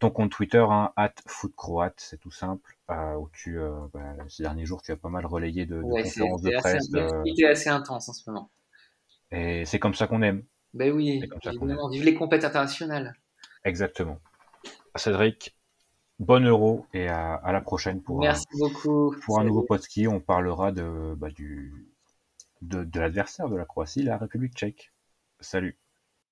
ton 0.00 0.10
compte 0.10 0.32
Twitter, 0.32 0.64
hein, 0.68 0.92
footcroate, 1.28 1.94
c'est 1.98 2.18
tout 2.18 2.32
simple, 2.32 2.76
euh, 2.90 3.14
où 3.14 3.30
tu, 3.32 3.56
bah, 3.94 4.00
ces 4.26 4.42
derniers 4.42 4.66
jours, 4.66 4.82
tu 4.82 4.90
as 4.90 4.96
pas 4.96 5.10
mal 5.10 5.24
relayé 5.24 5.64
de, 5.64 5.76
de 5.76 5.82
ouais, 5.82 6.02
conférences 6.02 6.42
de 6.42 6.50
presse. 6.58 6.90
C'était 7.24 7.46
assez 7.46 7.70
intense 7.70 8.08
en 8.08 8.12
ce 8.12 8.28
moment. 8.28 8.50
Et 9.30 9.64
c'est 9.64 9.78
comme 9.78 9.94
ça 9.94 10.08
qu'on 10.08 10.22
aime. 10.22 10.42
Ben 10.74 10.92
oui, 10.92 11.22
évidemment, 11.44 11.88
vive 11.88 12.04
les 12.04 12.14
compétitions 12.14 12.48
internationales. 12.48 13.14
Exactement. 13.64 14.18
Cédric, 14.96 15.56
bon 16.18 16.44
euro 16.44 16.84
et 16.92 17.06
à, 17.06 17.34
à 17.34 17.52
la 17.52 17.60
prochaine 17.60 18.02
pour, 18.02 18.18
Merci 18.18 18.44
un, 18.54 18.58
beaucoup. 18.58 19.14
pour 19.24 19.38
un 19.38 19.44
nouveau 19.44 19.62
podcast. 19.62 20.08
On 20.08 20.18
parlera 20.18 20.72
de, 20.72 21.14
bah, 21.16 21.30
du, 21.30 21.91
de, 22.62 22.98
l'adversaire 22.98 23.48
de 23.48 23.56
la 23.56 23.64
Croatie, 23.66 24.02
la 24.02 24.16
République 24.16 24.54
tchèque. 24.54 24.92
Salut. 25.40 25.78